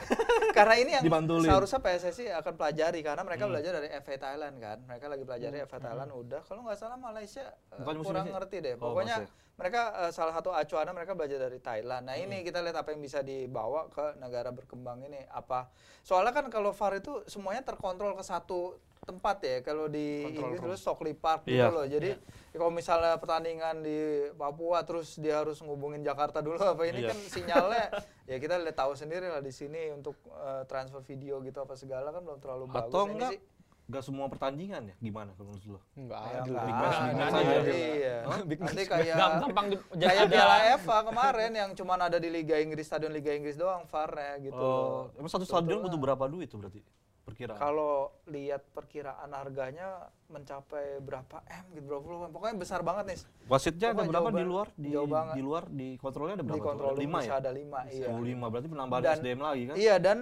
karena 0.56 0.74
ini 0.76 0.90
yang 0.92 1.02
Dibantulin. 1.02 1.44
seharusnya 1.44 1.80
PSSI 1.80 2.30
akan 2.32 2.54
pelajari 2.54 3.00
karena 3.00 3.18
Hmm. 3.18 3.28
mereka 3.28 3.44
belajar 3.44 3.72
dari 3.74 3.88
FA 3.92 4.14
Thailand 4.16 4.54
kan 4.56 4.78
mereka 4.80 5.06
lagi 5.06 5.22
pelajari 5.22 5.56
FA 5.64 5.78
Thailand 5.80 6.10
udah 6.10 6.40
kalau 6.40 6.60
nggak 6.62 6.78
salah 6.78 6.94
Malaysia 6.96 7.44
eh, 7.68 7.76
Bukan 7.76 7.94
musim 7.96 8.08
kurang 8.08 8.26
ngerti 8.30 8.56
deh 8.60 8.74
Oh, 8.76 8.82
pokoknya 8.88 9.16
Malaysia. 9.20 9.42
Mereka 9.54 9.80
eh, 10.00 10.10
salah 10.10 10.32
satu 10.32 10.50
acuannya 10.50 10.92
mereka 10.92 11.12
belajar 11.12 11.38
dari 11.40 11.58
Thailand 11.58 12.04
nah 12.04 12.14
ini 12.14 12.34
Hmm. 12.34 12.44
kita 12.44 12.58
lihat 12.60 12.76
apa 12.76 12.90
yang 12.90 13.00
bisa 13.00 13.20
dibawa 13.20 13.86
ke 13.88 14.18
negara 14.18 14.50
berkembang 14.50 15.02
ini 15.02 15.22
apa 15.28 15.70
soalnya 16.00 16.32
kan 16.32 16.46
kalau 16.48 16.70
VAR 16.70 16.96
itu 16.96 17.22
semuanya 17.24 17.62
terkontrol 17.62 18.12
ke 18.12 18.22
satu 18.22 18.74
tempat 19.00 19.36
ya 19.38 19.60
kalau 19.60 19.84
di 19.84 20.32
Inggris 20.32 20.58
dulu 20.58 20.74
Stockley 20.74 21.12
Park 21.12 21.44
gitu 21.44 21.60
Iya. 21.60 21.68
loh 21.68 21.84
jadi 21.84 22.16
ya 22.50 22.56
kalau 22.56 22.72
misalnya 22.72 23.14
pertandingan 23.14 23.84
di 23.84 23.98
Papua 24.32 24.80
terus 24.80 25.16
dia 25.16 25.38
harus 25.38 25.60
ngubungin 25.60 26.00
Jakarta 26.00 26.40
dulu 26.40 26.56
apa 26.56 26.82
ini 26.84 27.04
Iya. 27.04 27.12
kan 27.12 27.18
sinyalnya 27.20 27.84
ya 28.32 28.36
kita 28.38 28.56
lihat 28.56 28.74
tahu 28.74 28.96
sendiri 28.96 29.28
lah 29.28 29.38
di 29.38 29.52
sini 29.52 29.92
untuk 29.92 30.16
eh, 30.26 30.64
transfer 30.64 30.98
video 31.00 31.38
gitu 31.40 31.60
apa 31.60 31.76
segala 31.76 32.10
kan 32.10 32.24
belum 32.24 32.40
terlalu 32.40 32.64
bagus 32.66 32.90
atau 32.90 33.04
Ini 33.04 33.12
enggak 33.12 33.30
sih 33.30 33.40
nggak 33.84 34.00
semua 34.00 34.26
pertandingan 34.26 34.82
ya? 34.86 34.94
Gimana 34.98 35.30
kalau 35.32 35.52
menurut 35.52 35.66
lo 35.70 35.80
Enggak 35.94 36.20
ada. 36.22 36.40
nggak 36.42 36.64
Big 36.64 36.74
match, 36.74 36.96
ada. 36.96 37.04
big 37.04 37.16
match 37.16 37.34
aja. 37.34 37.52
Iya. 37.68 38.16
nanti 38.58 38.82
kayak 38.86 39.14
Gam- 39.14 39.38
gampang 39.42 39.66
di, 39.66 39.76
jadi 39.92 40.08
kayak 40.10 40.28
Piala 40.30 40.56
FA 40.78 40.98
kemarin 41.04 41.52
yang 41.52 41.70
cuma 41.72 41.92
ada 41.96 42.16
di 42.16 42.28
Liga 42.28 42.56
Inggris 42.56 42.84
stadion 42.84 43.10
Liga 43.10 43.30
Inggris 43.30 43.54
doang 43.54 43.84
VAR-nya 43.84 44.40
gitu. 44.40 44.56
Oh 44.56 45.12
emang 45.14 45.28
satu 45.28 45.44
stadion 45.44 45.80
butuh 45.80 45.98
berapa 45.98 46.24
duit 46.26 46.48
tuh 46.48 46.58
berarti 46.58 46.80
perkiraan? 47.22 47.56
Kalau 47.56 47.94
lihat 48.26 48.64
perkiraan 48.70 49.28
harganya 49.30 50.08
mencapai 50.26 50.98
berapa 50.98 51.40
M 51.46 51.64
gitu 51.72 51.84
berapa 51.86 52.02
puluh 52.02 52.18
M. 52.22 52.30
pokoknya 52.30 52.56
besar 52.58 52.80
banget 52.80 53.04
nih. 53.06 53.18
Wasitnya 53.46 53.88
ada 53.90 54.02
berapa 54.02 54.28
jauh 54.28 54.32
di 54.34 54.44
luar? 54.44 54.66
di 54.74 54.88
Jauh 54.90 55.04
banget. 55.06 55.34
di 55.34 55.42
luar 55.42 55.62
di 55.66 55.88
kontrolnya 55.94 56.34
ada 56.34 56.44
berapa 56.44 56.56
di 56.56 56.64
kontrol 56.64 56.90
Ada 56.90 57.00
lima 57.00 57.18
ya? 57.20 57.30
ada 57.34 57.50
lima 57.50 57.78
iya. 57.86 58.06
Oh, 58.08 58.18
lima. 58.18 58.46
Berarti 58.48 58.68
penambahan 58.68 59.02
Dan- 59.02 59.16
SDM 59.18 59.40
lagi 59.40 59.62
kan? 59.66 59.74
Iya 59.76 59.94
dan 59.98 60.18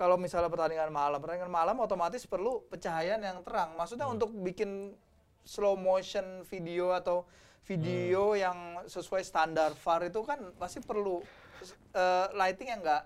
kalau 0.00 0.16
misalnya 0.16 0.48
pertandingan 0.48 0.88
malam, 0.88 1.20
pertandingan 1.20 1.52
malam 1.52 1.76
otomatis 1.76 2.24
perlu 2.24 2.64
pencahayaan 2.66 3.20
yang 3.20 3.44
terang. 3.44 3.76
Maksudnya 3.76 4.08
Hmm. 4.08 4.16
untuk 4.16 4.32
bikin 4.32 4.96
slow 5.44 5.76
motion 5.76 6.40
video 6.48 6.96
atau 6.96 7.28
video 7.68 8.32
Hmm. 8.32 8.40
yang 8.40 8.58
sesuai 8.88 9.20
standar 9.20 9.76
VAR 9.76 10.08
itu 10.08 10.24
kan 10.24 10.40
pasti 10.56 10.80
perlu 10.80 11.20
eh, 11.92 12.26
lighting 12.32 12.72
yang 12.72 12.80
enggak 12.80 13.04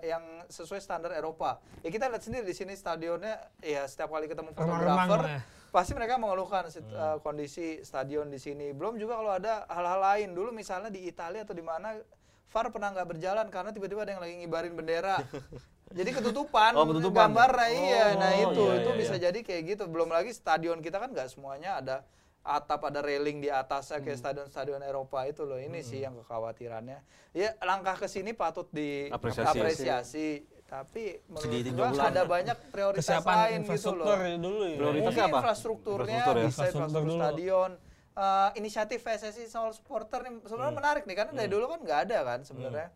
yang 0.00 0.24
sesuai 0.48 0.80
standar 0.80 1.12
Eropa. 1.12 1.60
Ya 1.82 1.90
kita 1.90 2.08
lihat 2.08 2.24
sendiri 2.24 2.48
di 2.48 2.56
sini 2.56 2.72
stadionnya 2.72 3.36
ya 3.60 3.84
setiap 3.84 4.08
kali 4.08 4.24
ketemu 4.24 4.56
fotografer 4.56 5.20
ya. 5.28 5.40
pasti 5.68 5.92
mereka 5.92 6.16
mengeluhkan 6.16 6.64
sit- 6.66 6.86
Hmm. 6.86 6.96
eh, 6.96 7.16
kondisi 7.20 7.82
stadion 7.82 8.32
di 8.32 8.38
sini. 8.38 8.72
Belum 8.72 8.96
juga 8.96 9.20
kalau 9.20 9.36
ada 9.36 9.68
hal-hal 9.68 10.00
lain. 10.00 10.28
Dulu 10.32 10.48
misalnya 10.48 10.88
di 10.88 11.04
Italia 11.04 11.44
atau 11.44 11.52
di 11.52 11.60
mana 11.60 12.00
VAR 12.48 12.72
pernah 12.72 12.88
nggak 12.90 13.08
berjalan 13.10 13.46
karena 13.50 13.68
tiba-tiba 13.68 14.00
ada 14.00 14.16
yang 14.16 14.22
lagi 14.22 14.34
ngibarin 14.40 14.72
bendera. 14.72 15.20
Jadi 15.96 16.10
ketutupan, 16.12 16.76
Oh, 16.76 16.84
ketutupan. 16.84 17.32
gambarnya 17.32 17.68
iya. 17.72 18.04
Nah 18.14 18.30
Oh, 18.36 18.42
itu 18.46 18.62
iya, 18.62 18.74
itu 18.78 18.90
iya, 18.90 18.98
bisa 18.98 19.14
iya. 19.14 19.22
jadi 19.26 19.38
kayak 19.40 19.62
gitu. 19.66 19.82
Belum 19.86 20.08
lagi 20.08 20.30
stadion 20.30 20.78
kita 20.78 21.00
kan 21.00 21.08
nggak 21.08 21.32
semuanya 21.32 21.80
ada 21.80 21.96
atap 22.46 22.78
ada 22.84 23.00
railing 23.00 23.40
di 23.40 23.48
atasnya 23.48 23.98
Hmm. 23.98 24.04
kayak 24.04 24.18
stadion-stadion 24.20 24.78
Eropa 24.80 25.24
itu 25.24 25.42
loh. 25.42 25.56
Ini 25.56 25.80
sih 25.80 25.98
yang 25.98 26.14
kekhawatirannya. 26.16 27.00
Ya 27.32 27.56
langkah 27.60 27.96
ke 27.96 28.06
sini 28.06 28.30
patut 28.30 28.68
Apresiasi. 28.68 29.56
diapresiasi. 29.56 30.28
Tapi 30.62 31.22
menurut 31.26 31.62
gua 31.94 32.10
ada 32.10 32.22
banyak 32.22 32.58
prioritas 32.68 33.00
kesiapan 33.00 33.34
lain 33.34 33.46
gitu 33.48 33.60
infrastruktur 33.64 34.16
loh. 34.18 34.36
dulu 34.36 34.62
ya. 34.62 34.76
Prioritasnya 34.76 35.24
apa? 35.24 35.38
infrastrukturnya 35.38 36.04
Infrastruktur 36.12 36.36
ya? 36.36 36.44
bisa 36.44 36.62
Infrastruktur 36.62 36.76
infrastruktur 36.76 37.02
dulu. 37.08 37.22
stadion. 37.24 37.70
Eh, 38.16 38.50
inisiatif 38.54 38.98
PSSI 38.98 39.44
soal 39.46 39.70
supporter 39.70 40.18
nih 40.22 40.32
sebenarnya 40.42 40.70
Hmm. 40.70 40.80
menarik 40.80 41.02
nih 41.04 41.16
karena 41.16 41.32
dari 41.34 41.48
dulu 41.48 41.64
kan 41.66 41.80
nggak 41.80 42.00
ada 42.04 42.18
kan 42.22 42.38
sebenarnya. 42.42 42.88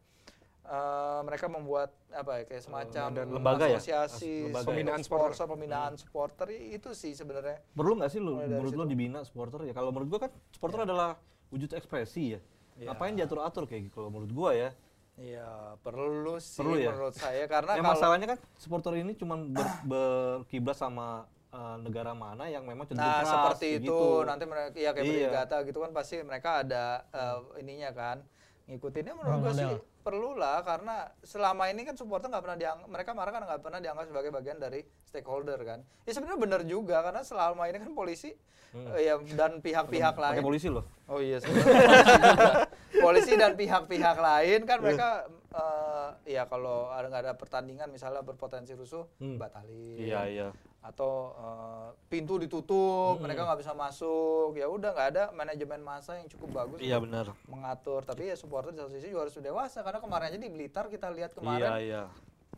Eh, 0.71 1.21
mereka 1.27 1.51
membuat 1.51 1.91
apa 2.09 2.39
ya 2.39 2.43
kayak 2.47 2.63
semacam 2.63 3.07
dan 3.11 3.27
lembaga 3.27 3.67
ya? 3.67 3.75
asosiasi 3.75 4.47
Lembaga 4.47 4.63
ya? 4.63 4.69
Pembinaan 4.71 5.01
supporter, 5.03 5.35
supporter. 5.35 5.51
pembinaan 5.51 5.93
supporter 5.99 6.47
itu 6.55 6.91
sih 6.95 7.11
sebenarnya. 7.11 7.59
perlu 7.75 7.99
nggak 7.99 8.07
sih 8.07 8.23
lu 8.23 8.39
menurut 8.39 8.71
situ. 8.71 8.87
dibina 8.87 9.27
supporter 9.27 9.67
ya 9.67 9.75
kalau 9.75 9.91
menurut 9.91 10.07
gua 10.09 10.21
kan 10.23 10.33
supporter 10.49 10.87
adalah 10.87 11.19
wujud 11.51 11.67
ekspresi 11.69 12.39
ya 12.39 12.41
Iya. 12.79 12.87
ngapain 12.87 13.13
diatur 13.13 13.43
atur 13.43 13.67
kayak 13.67 13.91
gitu 13.91 13.99
kalau 13.99 14.09
menurut 14.09 14.31
gua 14.31 14.55
ya 14.55 14.71
Iya, 15.19 15.75
perlu 15.83 16.39
sih 16.39 16.63
Perlu 16.63 16.79
ya? 16.79 16.95
menurut 16.95 17.15
saya 17.15 17.45
karena 17.45 17.73
ya 17.73 17.77
kalau 17.77 17.91
masalahnya 17.91 18.27
kan 18.31 18.39
supporter 18.55 18.95
ini 18.95 19.13
cuma 19.13 19.35
ber- 19.37 19.79
berkiblat 19.85 20.79
sama 20.79 21.27
eh, 21.51 21.77
negara 21.79 22.15
mana 22.15 22.47
yang 22.47 22.63
memang 22.63 22.87
cenderung 22.87 23.11
Nah, 23.11 23.21
keras, 23.21 23.35
seperti 23.59 23.67
itu. 23.77 23.91
gitu. 23.91 24.23
Nanti 24.23 24.47
mereka 24.47 24.71
ya 24.73 24.95
kayak 24.95 25.03
Iya. 25.05 25.27
Brigata 25.27 25.57
gitu 25.61 25.79
kan 25.83 25.91
pasti 25.91 26.23
mereka 26.23 26.63
ada 26.63 26.85
eh, 27.11 27.39
ininya 27.59 27.91
kan. 27.91 28.23
Ngikutinnya 28.65 29.13
menurut 29.13 29.39
gua 29.43 29.53
sih 29.53 29.75
model. 30.01 30.07
perlu 30.09 30.31
lah 30.35 30.65
karena 30.65 30.97
selama 31.21 31.69
ini 31.69 31.85
kan 31.85 31.93
supporter 31.93 32.27
nggak 32.27 32.41
pernah 32.41 32.57
dianggap 32.57 32.89
mereka 32.89 33.11
marah 33.13 33.31
kan 33.31 33.43
nggak 33.45 33.61
pernah 33.61 33.79
dianggap 33.79 34.09
sebagai 34.09 34.31
bagian 34.33 34.57
dari 34.57 34.81
stakeholder 35.05 35.61
kan. 35.61 35.85
Ya 36.03 36.17
sebenarnya 36.17 36.41
benar 36.41 36.61
juga 36.65 37.05
karena 37.05 37.21
selama 37.21 37.69
ini 37.69 37.79
kan 37.79 37.93
polisi 37.93 38.33
eh, 38.73 39.01
ya 39.03 39.15
dan 39.37 39.59
pihak-pihak 39.59 40.15
pakai 40.15 40.39
lain 40.39 40.43
polisi 40.43 40.69
loh 40.71 40.87
Oh 41.05 41.19
iya 41.19 41.37
polisi 41.39 41.69
juga. 41.69 42.67
Polisi 43.01 43.33
dan 43.35 43.53
pihak-pihak 43.55 44.17
lain 44.17 44.61
kan 44.63 44.79
mereka 44.79 45.09
eh, 45.51 46.09
ya 46.31 46.47
kalau 46.47 46.87
ada 46.87 47.07
nggak 47.07 47.23
ada 47.25 47.35
pertandingan 47.35 47.89
misalnya 47.89 48.21
berpotensi 48.21 48.73
rusuh 48.73 49.07
Hmm. 49.19 49.37
batalin 49.37 49.99
iya 49.99 50.21
iya 50.25 50.47
atau 50.81 51.37
eh, 51.37 51.89
pintu 52.09 52.41
ditutup 52.41 53.21
mereka 53.21 53.45
nggak 53.45 53.61
bisa 53.61 53.73
masuk 53.73 54.57
ya 54.57 54.65
udah 54.65 54.91
nggak 54.91 55.09
ada 55.13 55.25
manajemen 55.31 55.81
masa 55.81 56.17
yang 56.17 56.29
cukup 56.29 56.49
bagus 56.57 56.79
iya 56.81 56.97
benar 56.97 57.37
mengatur 57.45 58.01
tapi 58.01 58.33
ya 58.33 58.37
supporter 58.37 58.73
di 58.73 58.81
satu 58.81 58.91
sisi 58.91 59.13
juga 59.13 59.29
harus 59.29 59.37
dewasa 59.37 59.85
karena 59.85 60.01
kemarin 60.01 60.27
aja 60.33 60.39
di 60.41 60.49
Blitar 60.49 60.89
kita 60.89 61.13
lihat 61.13 61.31
iya 61.31 61.39
kemarin 61.39 61.71
iya 61.79 62.03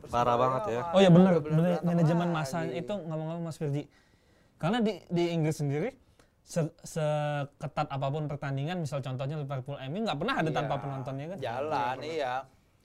Parah 0.02 0.34
banget 0.34 0.62
ya. 0.66 0.80
Oh 0.90 0.98
ya 0.98 1.14
benar, 1.14 1.38
bener 1.38 1.78
bener, 1.78 1.78
manajemen 1.86 2.34
lagi. 2.34 2.34
masa 2.34 2.58
itu 2.66 2.90
ngomong-ngomong 2.90 3.46
Mas 3.46 3.54
Firji. 3.54 3.86
Karena 4.58 4.82
di 4.82 4.98
di 5.06 5.30
Inggris 5.30 5.62
sendiri 5.62 5.94
se- 6.42 6.74
seketat 6.82 7.86
apa 7.86 8.06
pun 8.10 8.26
pertandingan, 8.26 8.82
misal 8.82 8.98
contohnya 8.98 9.38
Liverpool 9.38 9.78
MU 9.78 10.02
nggak 10.02 10.18
pernah 10.18 10.34
ada 10.34 10.50
Iya, 10.50 10.56
tanpa 10.58 10.74
penontonnya 10.82 11.26
kan. 11.30 11.38
Jalan, 11.38 11.96
iya. 12.02 12.34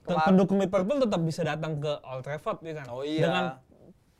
Pendukung 0.06 0.62
Liverpool 0.62 1.02
tetap 1.02 1.20
bisa 1.20 1.42
datang 1.42 1.82
ke 1.82 1.90
Old 2.06 2.22
Trafford 2.22 2.58
ya 2.62 2.74
kan. 2.78 2.86
Oh 2.86 3.02
iya. 3.02 3.22
Dengan 3.26 3.44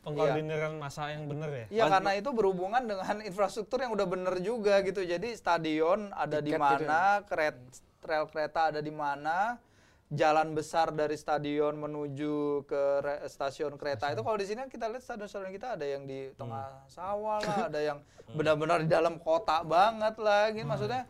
pengkoordinasian 0.09 0.75
masa 0.81 1.03
yang 1.13 1.25
benar 1.29 1.51
ya. 1.53 1.67
Iya 1.69 1.85
karena 1.89 2.11
itu 2.17 2.31
berhubungan 2.33 2.83
dengan 2.85 3.17
infrastruktur 3.21 3.79
yang 3.85 3.93
udah 3.93 4.07
bener 4.09 4.35
juga 4.41 4.81
gitu. 4.81 5.05
Jadi 5.05 5.37
stadion 5.37 6.09
ada 6.17 6.41
di 6.41 6.53
gitu 6.53 6.61
mana, 6.61 7.21
keret, 7.29 7.57
rel 8.01 8.25
kereta 8.33 8.73
ada 8.73 8.81
di 8.81 8.91
mana, 8.91 9.61
jalan 10.09 10.57
besar 10.57 10.89
dari 10.89 11.21
stadion 11.21 11.77
menuju 11.77 12.65
ke 12.65 12.83
re- 13.05 13.21
stasiun 13.29 13.77
kereta 13.77 14.09
itu 14.09 14.25
kalau 14.25 14.41
di 14.41 14.49
sini 14.49 14.65
kan 14.65 14.71
kita 14.73 14.89
lihat 14.89 15.05
stadion-stadion 15.05 15.53
kita 15.53 15.77
ada 15.77 15.85
yang 15.85 16.09
di 16.09 16.33
tengah 16.33 16.89
sawah 16.89 17.45
lah, 17.45 17.69
ada 17.69 17.81
yang 17.81 17.99
benar-benar 18.39 18.81
di 18.81 18.89
dalam 18.89 19.21
kota 19.21 19.61
banget 19.63 20.17
lah. 20.17 20.49
Gitu. 20.49 20.65
Maksudnya 20.65 21.05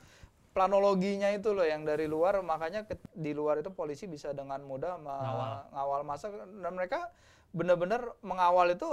planologinya 0.51 1.31
itu 1.31 1.55
loh 1.55 1.63
yang 1.63 1.87
dari 1.87 2.11
luar 2.11 2.43
makanya 2.43 2.83
ke- 2.83 2.99
di 3.15 3.31
luar 3.31 3.63
itu 3.63 3.71
polisi 3.71 4.11
bisa 4.11 4.35
dengan 4.35 4.59
mudah 4.67 4.99
Ngawal. 4.99 5.53
ngawal 5.71 6.01
masa 6.03 6.27
dan 6.35 6.73
mereka 6.75 7.15
benar-benar 7.53 8.17
mengawal 8.21 8.73
itu 8.73 8.89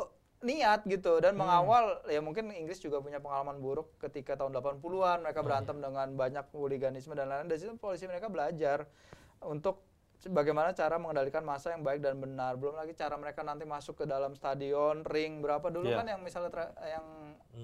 niat 0.45 0.85
gitu. 0.85 1.17
Dan 1.23 1.39
mengawal 1.39 2.05
ya 2.11 2.21
mungkin 2.21 2.53
Inggris 2.53 2.77
juga 2.83 3.01
punya 3.01 3.17
pengalaman 3.17 3.57
buruk 3.59 3.97
ketika 3.97 4.37
tahun 4.37 4.53
80-an 4.55 5.25
mereka 5.25 5.41
berantem 5.41 5.77
dengan 5.81 6.07
banyak 6.13 6.45
hooliganisme 6.53 7.17
dan 7.17 7.31
lain-lain. 7.31 7.49
Dari 7.49 7.59
situ 7.59 7.73
polisi 7.79 8.05
mereka 8.05 8.29
belajar 8.29 8.85
untuk 9.41 9.81
bagaimana 10.25 10.71
cara 10.71 10.95
mengendalikan 10.95 11.41
masa 11.41 11.69
yang 11.69 11.81
baik 11.81 11.99
dan 11.99 12.17
benar. 12.17 12.55
Belum 12.55 12.73
lagi 12.73 12.91
cara 12.91 13.13
mereka 13.13 13.41
nanti 13.41 13.63
masuk 13.63 13.93
ke 13.95 14.05
dalam 14.05 14.33
stadion 14.33 15.03
ring 15.03 15.39
berapa. 15.39 15.67
Dulu 15.67 15.85
Iya. 15.85 15.97
kan 15.97 16.05
yang 16.07 16.21
misalnya 16.21 16.49
tra- 16.49 16.75
yang 16.81 17.05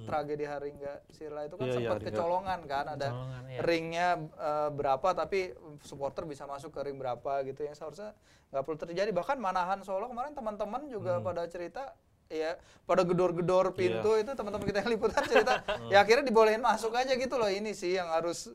tragedi 0.04 0.44
Haringga 0.44 1.04
Sirla 1.10 1.44
itu 1.44 1.56
kan 1.56 1.66
Iya, 1.66 1.72
iya, 1.72 1.78
sempat 1.80 1.98
Haringga. 1.98 2.12
kecolongan 2.14 2.60
kan. 2.64 2.86
Ada 2.90 3.08
Kecolongan, 3.08 3.44
iya. 3.48 3.60
ringnya 3.62 4.08
eh, 4.22 4.70
berapa 4.70 5.08
tapi 5.12 5.40
supporter 5.80 6.24
bisa 6.24 6.44
masuk 6.46 6.70
ke 6.70 6.80
ring 6.82 6.96
berapa 6.96 7.42
gitu. 7.44 7.62
Yang 7.62 7.76
seharusnya 7.78 8.12
nggak 8.50 8.64
perlu 8.64 8.78
terjadi. 8.80 9.10
Bahkan 9.10 9.38
Manahan 9.38 9.80
Solo 9.82 10.06
kemarin 10.06 10.32
teman-teman 10.32 10.86
juga 10.86 11.18
pada 11.20 11.48
cerita 11.48 11.96
ya 12.28 12.56
pada 12.86 13.04
gedor-gedor 13.04 13.76
pintu 13.76 14.16
itu 14.16 14.32
teman-teman 14.32 14.64
kita 14.64 14.80
yang 14.80 14.92
liputan 14.92 15.20
cerita 15.22 15.60
ya 15.92 16.00
akhirnya 16.00 16.24
dibolehin 16.24 16.60
masuk 16.60 16.92
aja 16.92 17.12
gitu 17.12 17.36
loh. 17.36 17.48
Ini 17.48 17.72
sih 17.72 17.96
yang 17.96 18.08
harus 18.08 18.52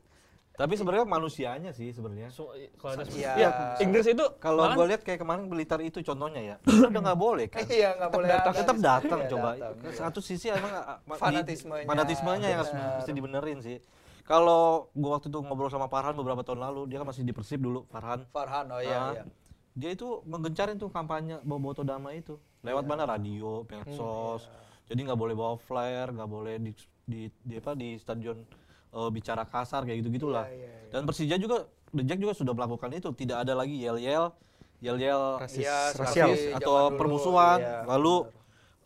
Tapi 0.57 0.73
sebenarnya 0.73 1.05
manusianya 1.05 1.69
sih 1.69 1.93
sebenarnya. 1.93 2.33
So, 2.33 2.49
kalau 2.75 2.97
ada 2.97 3.05
Iya. 3.07 3.31
Iya, 3.37 3.49
Inggris 3.77 4.09
itu 4.09 4.25
Kalau 4.37 4.65
gue 4.67 4.85
lihat 4.89 5.05
kayak 5.05 5.21
kemarin 5.21 5.45
Blitar 5.45 5.77
itu 5.79 6.01
contohnya 6.01 6.41
ya, 6.41 6.55
udah 6.89 7.01
nggak 7.05 7.19
boleh 7.19 7.45
kan. 7.45 7.61
iya 7.69 7.93
nggak 7.93 8.09
boleh 8.09 8.27
ada 8.27 8.49
tetap 8.51 8.77
datang 8.81 9.19
iya, 9.21 9.29
coba. 9.29 9.49
datang, 9.53 9.73
iya. 9.79 9.93
Satu 9.93 10.17
sisi 10.17 10.49
emang 10.49 10.73
ah, 10.73 10.97
di- 10.97 11.13
Fanatismenya. 11.13 11.85
fanatismenya 11.85 12.47
yang 12.49 12.59
harus 12.59 12.73
mesti 12.73 13.11
dibenerin 13.13 13.61
sih. 13.61 13.77
Kalau 14.25 14.89
gua 14.91 15.15
waktu 15.15 15.29
itu 15.29 15.39
ngobrol 15.39 15.69
sama 15.69 15.85
Farhan 15.87 16.11
beberapa 16.11 16.41
tahun 16.41 16.59
lalu, 16.59 16.89
dia 16.89 16.97
kan 16.97 17.07
masih 17.07 17.21
di 17.21 17.31
Persib 17.31 17.61
dulu, 17.61 17.85
Farhan. 17.87 18.25
Farhan 18.27 18.65
oh 18.67 18.81
iya 18.81 18.97
Ah, 18.97 19.11
iya 19.13 19.23
Dia 19.71 19.93
itu 19.93 20.25
menggencarin 20.25 20.75
tuh 20.75 20.89
kampanye 20.89 21.37
bawa 21.39 21.61
Boto 21.61 21.85
Dama 21.85 22.09
itu. 22.11 22.33
Lewat 22.59 22.81
Iya. 22.81 22.89
mana 22.89 23.03
radio, 23.05 23.61
medsos. 23.63 24.49
Jadi 24.83 24.99
nggak 24.99 25.15
boleh 25.15 25.31
bawa 25.31 25.53
flyer, 25.55 26.09
nggak 26.09 26.25
boleh 26.27 26.57
di, 26.57 26.71
di, 27.05 27.21
di 27.37 27.53
apa 27.55 27.71
di 27.71 27.93
stadion 27.95 28.41
eh, 28.89 29.09
bicara 29.09 29.43
kasar 29.43 29.83
kayak 29.83 29.99
gitu 30.01 30.09
gitulah. 30.13 30.45
Iya, 30.47 30.55
iya, 30.55 30.69
iya. 30.69 30.89
Dan 30.89 31.03
Persija 31.03 31.35
juga, 31.35 31.57
The 31.89 32.03
Jack 32.03 32.19
juga 32.19 32.33
sudah 32.33 32.53
melakukan 32.53 32.89
itu. 32.91 33.09
Tidak 33.11 33.37
ada 33.37 33.53
lagi 33.53 33.75
yel-yel, 33.75 34.31
yel-yel 34.79 35.39
Rasis, 35.39 35.63
Iya, 35.63 35.77
rasial. 35.93 36.29
atau 36.53 36.91
dulu, 36.91 36.97
permusuhan. 36.97 37.59
iya, 37.59 37.83
Lalu 37.85 38.15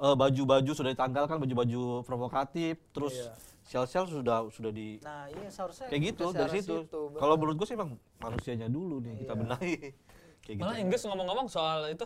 eh, 0.01 0.15
baju-baju 0.17 0.71
sudah 0.73 0.91
ditanggalkan, 0.91 1.37
baju-baju 1.37 1.81
provokatif. 2.01 2.81
Terus 2.89 3.13
Iya. 3.13 3.33
sel-sel 3.61 4.03
sudah 4.03 4.49
sudah 4.51 4.67
di 4.67 4.97
nah 4.99 5.29
iya 5.29 5.47
seharusnya 5.47 5.87
kayak 5.87 6.01
gitu 6.11 6.25
dari 6.31 6.59
situ. 6.59 6.75
Kalau 7.15 7.37
menurut 7.37 7.55
gue 7.55 7.67
sih 7.69 7.77
emang 7.77 7.95
manusianya 8.17 8.67
dulu 8.67 8.99
nih 8.99 9.23
kita 9.23 9.31
Iya. 9.31 9.39
benahi. 9.39 9.73
kayak 10.43 10.55
gitu. 10.57 10.63
Malah 10.65 10.77
Inggris 10.81 11.01
ngomong-ngomong 11.05 11.47
soal 11.47 11.85
itu 11.87 12.03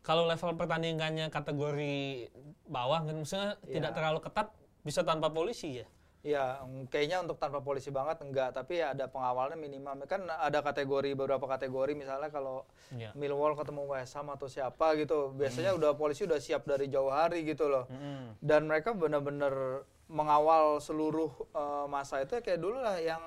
kalau 0.00 0.24
level 0.24 0.54
pertandingannya 0.54 1.28
kategori 1.28 2.30
bawah 2.64 3.02
kan 3.02 3.14
maksudnya 3.14 3.60
tidak 3.62 3.90
Iya. 3.92 3.96
terlalu 4.00 4.18
ketat 4.22 4.48
bisa 4.80 5.00
tanpa 5.02 5.28
polisi 5.28 5.82
ya. 5.82 5.86
Ya, 6.26 6.58
mm, 6.58 6.90
kayaknya 6.90 7.22
untuk 7.22 7.38
tanpa 7.38 7.62
polisi 7.62 7.86
banget 7.88 8.18
enggak, 8.18 8.50
tapi 8.50 8.82
ya 8.82 8.90
ada 8.90 9.06
pengawalnya 9.06 9.54
minimal. 9.54 10.02
Kan 10.04 10.26
ada 10.26 10.58
kategori 10.58 11.14
beberapa 11.14 11.46
kategori 11.46 11.94
misalnya 11.94 12.34
kalau 12.34 12.66
Iya. 12.90 13.14
Millwall 13.14 13.54
ketemu 13.54 13.86
West 13.86 14.18
Ham 14.18 14.26
atau 14.28 14.50
siapa 14.50 14.98
gitu, 14.98 15.30
biasanya 15.32 15.70
udah 15.72 15.94
polisi 15.94 16.26
udah 16.26 16.42
siap 16.42 16.66
dari 16.66 16.90
jauh 16.90 17.14
hari 17.14 17.46
gitu 17.46 17.70
loh. 17.70 17.86
Mm-mm. 17.86 18.42
Dan 18.42 18.66
mereka 18.66 18.90
benar-benar 18.90 19.86
mengawal 20.06 20.82
seluruh 20.82 21.30
eh, 21.52 21.86
masa 21.86 22.18
itu 22.20 22.34
kayak 22.36 22.58
dulu 22.58 22.78
lah 22.78 22.98
yang 22.98 23.22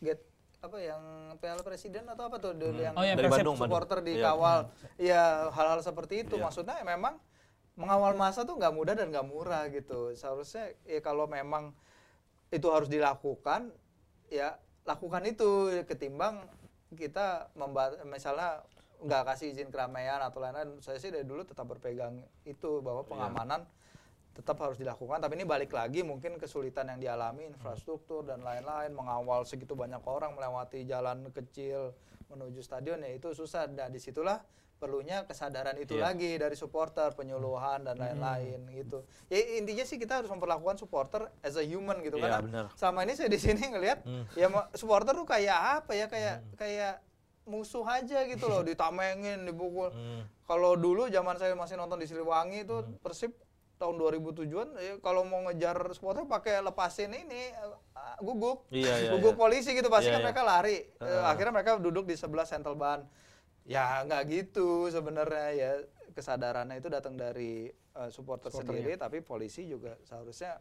get 0.00 0.24
apa 0.62 0.78
yang 0.78 1.02
Piala 1.36 1.60
Presiden 1.60 2.06
atau 2.06 2.32
apa 2.32 2.38
tuh 2.38 2.56
dulu 2.56 2.80
yang 2.80 2.94
Oh, 2.94 3.02
ya, 3.02 3.12
Dari 3.12 3.28
Bandung, 3.28 3.52
Bandung. 3.52 3.56
supporter 3.60 3.98
Iya. 4.00 4.06
dikawal. 4.08 4.58
Iya, 4.96 5.22
hal-hal 5.52 5.80
seperti 5.80 6.24
itu 6.24 6.40
Iya. 6.40 6.48
maksudnya 6.48 6.80
memang 6.80 7.20
mengawal 7.74 8.12
masa 8.14 8.40
tuh 8.42 8.56
nggak 8.56 8.70
mudah 8.70 8.94
dan 8.94 9.12
nggak 9.12 9.26
murah 9.26 9.68
gitu. 9.68 10.12
Seharusnya 10.12 10.72
ya 10.84 11.00
kalau 11.00 11.24
memang 11.26 11.76
itu 12.52 12.68
harus 12.68 12.92
dilakukan, 12.92 13.72
ya 14.28 14.60
lakukan 14.84 15.24
itu 15.24 15.72
ketimbang 15.88 16.44
kita 16.92 17.48
memba 17.56 17.96
misalnya 18.04 18.60
nggak 19.02 19.34
kasih 19.34 19.56
izin 19.56 19.72
keramaian 19.72 20.20
atau 20.20 20.38
lain-lain. 20.38 20.78
Saya 20.84 21.00
sih 21.00 21.10
dari 21.10 21.24
dulu 21.24 21.42
tetap 21.42 21.66
berpegang 21.66 22.22
itu 22.44 22.84
bahwa 22.84 23.02
pengamanan 23.02 23.64
tetap 24.32 24.60
harus 24.60 24.76
dilakukan. 24.78 25.20
Tapi 25.20 25.32
ini 25.40 25.44
balik 25.48 25.72
lagi 25.72 26.04
mungkin 26.04 26.36
kesulitan 26.36 26.88
yang 26.92 27.00
dialami 27.00 27.48
infrastruktur 27.48 28.24
dan 28.24 28.44
lain-lain 28.44 28.92
mengawal 28.92 29.44
segitu 29.48 29.72
banyak 29.72 30.00
orang 30.04 30.36
melewati 30.36 30.84
jalan 30.84 31.28
kecil 31.32 31.96
menuju 32.30 32.60
stadion 32.64 33.00
ya 33.00 33.12
itu 33.12 33.32
susah. 33.32 33.68
Nah 33.68 33.88
di 33.88 34.00
situlah 34.00 34.40
perlunya 34.82 35.22
kesadaran 35.22 35.78
itu 35.78 35.94
Iya. 35.94 36.10
lagi 36.10 36.34
dari 36.34 36.58
supporter 36.58 37.14
penyuluhan 37.14 37.86
dan 37.86 37.94
lain-lain 37.94 38.66
gitu. 38.74 39.06
Ya 39.30 39.38
intinya 39.54 39.86
sih 39.86 39.94
kita 39.94 40.18
harus 40.18 40.26
memperlakukan 40.26 40.74
supporter 40.74 41.30
as 41.38 41.54
a 41.54 41.62
human 41.62 42.02
gitu 42.02 42.18
Iya, 42.18 42.22
karena 42.26 42.38
benar. 42.42 42.64
sama 42.74 43.06
ini 43.06 43.14
saya 43.14 43.30
di 43.30 43.38
sini 43.38 43.62
ngelihat 43.62 44.02
Hmm. 44.02 44.26
ya 44.34 44.50
supporter 44.74 45.14
tuh 45.14 45.22
kayak 45.24 45.54
apa 45.78 45.94
ya 45.94 46.06
kayak 46.06 46.36
kayak 46.58 46.98
musuh 47.44 47.86
aja 47.86 48.26
gitu 48.26 48.44
loh 48.44 48.66
ditamengin 48.66 49.46
dipukul 49.46 49.94
Hmm. 49.94 50.26
kalau 50.44 50.74
dulu 50.74 51.06
zaman 51.06 51.38
saya 51.38 51.54
masih 51.54 51.78
nonton 51.78 51.96
di 51.96 52.10
Siliwangi 52.10 52.66
itu 52.66 52.82
Persib 52.98 53.30
tahun 53.78 53.98
2007-an 53.98 54.68
ya, 54.76 54.94
kalau 54.98 55.22
mau 55.22 55.42
ngejar 55.42 55.74
supporter 55.92 56.22
pakai 56.24 56.58
lepasin 56.60 57.10
ini 57.12 57.50
eh, 57.50 57.74
guguk 58.18 58.66
Iya, 58.68 58.94
iya, 58.98 59.10
guguk 59.10 59.34
iya. 59.34 59.40
polisi 59.40 59.70
gitu 59.70 59.86
pasti 59.86 60.06
Iya, 60.06 60.14
kan 60.14 60.20
iya. 60.20 60.26
mereka 60.28 60.42
lari 60.44 60.78
Heeh. 60.92 61.22
akhirnya 61.24 61.52
mereka 61.52 61.70
duduk 61.76 62.02
di 62.04 62.14
sebelah 62.14 62.42
sentel 62.44 62.74
ban 62.74 63.06
ya 63.62 64.02
nggak 64.02 64.22
gitu 64.26 64.90
sebenarnya 64.90 65.48
ya 65.54 65.72
kesadarannya 66.12 66.82
itu 66.82 66.88
datang 66.90 67.14
dari 67.14 67.70
eh, 67.70 68.10
supporter 68.10 68.50
sendiri 68.50 68.98
tapi 68.98 69.22
polisi 69.22 69.64
juga 69.64 69.94
seharusnya 70.02 70.58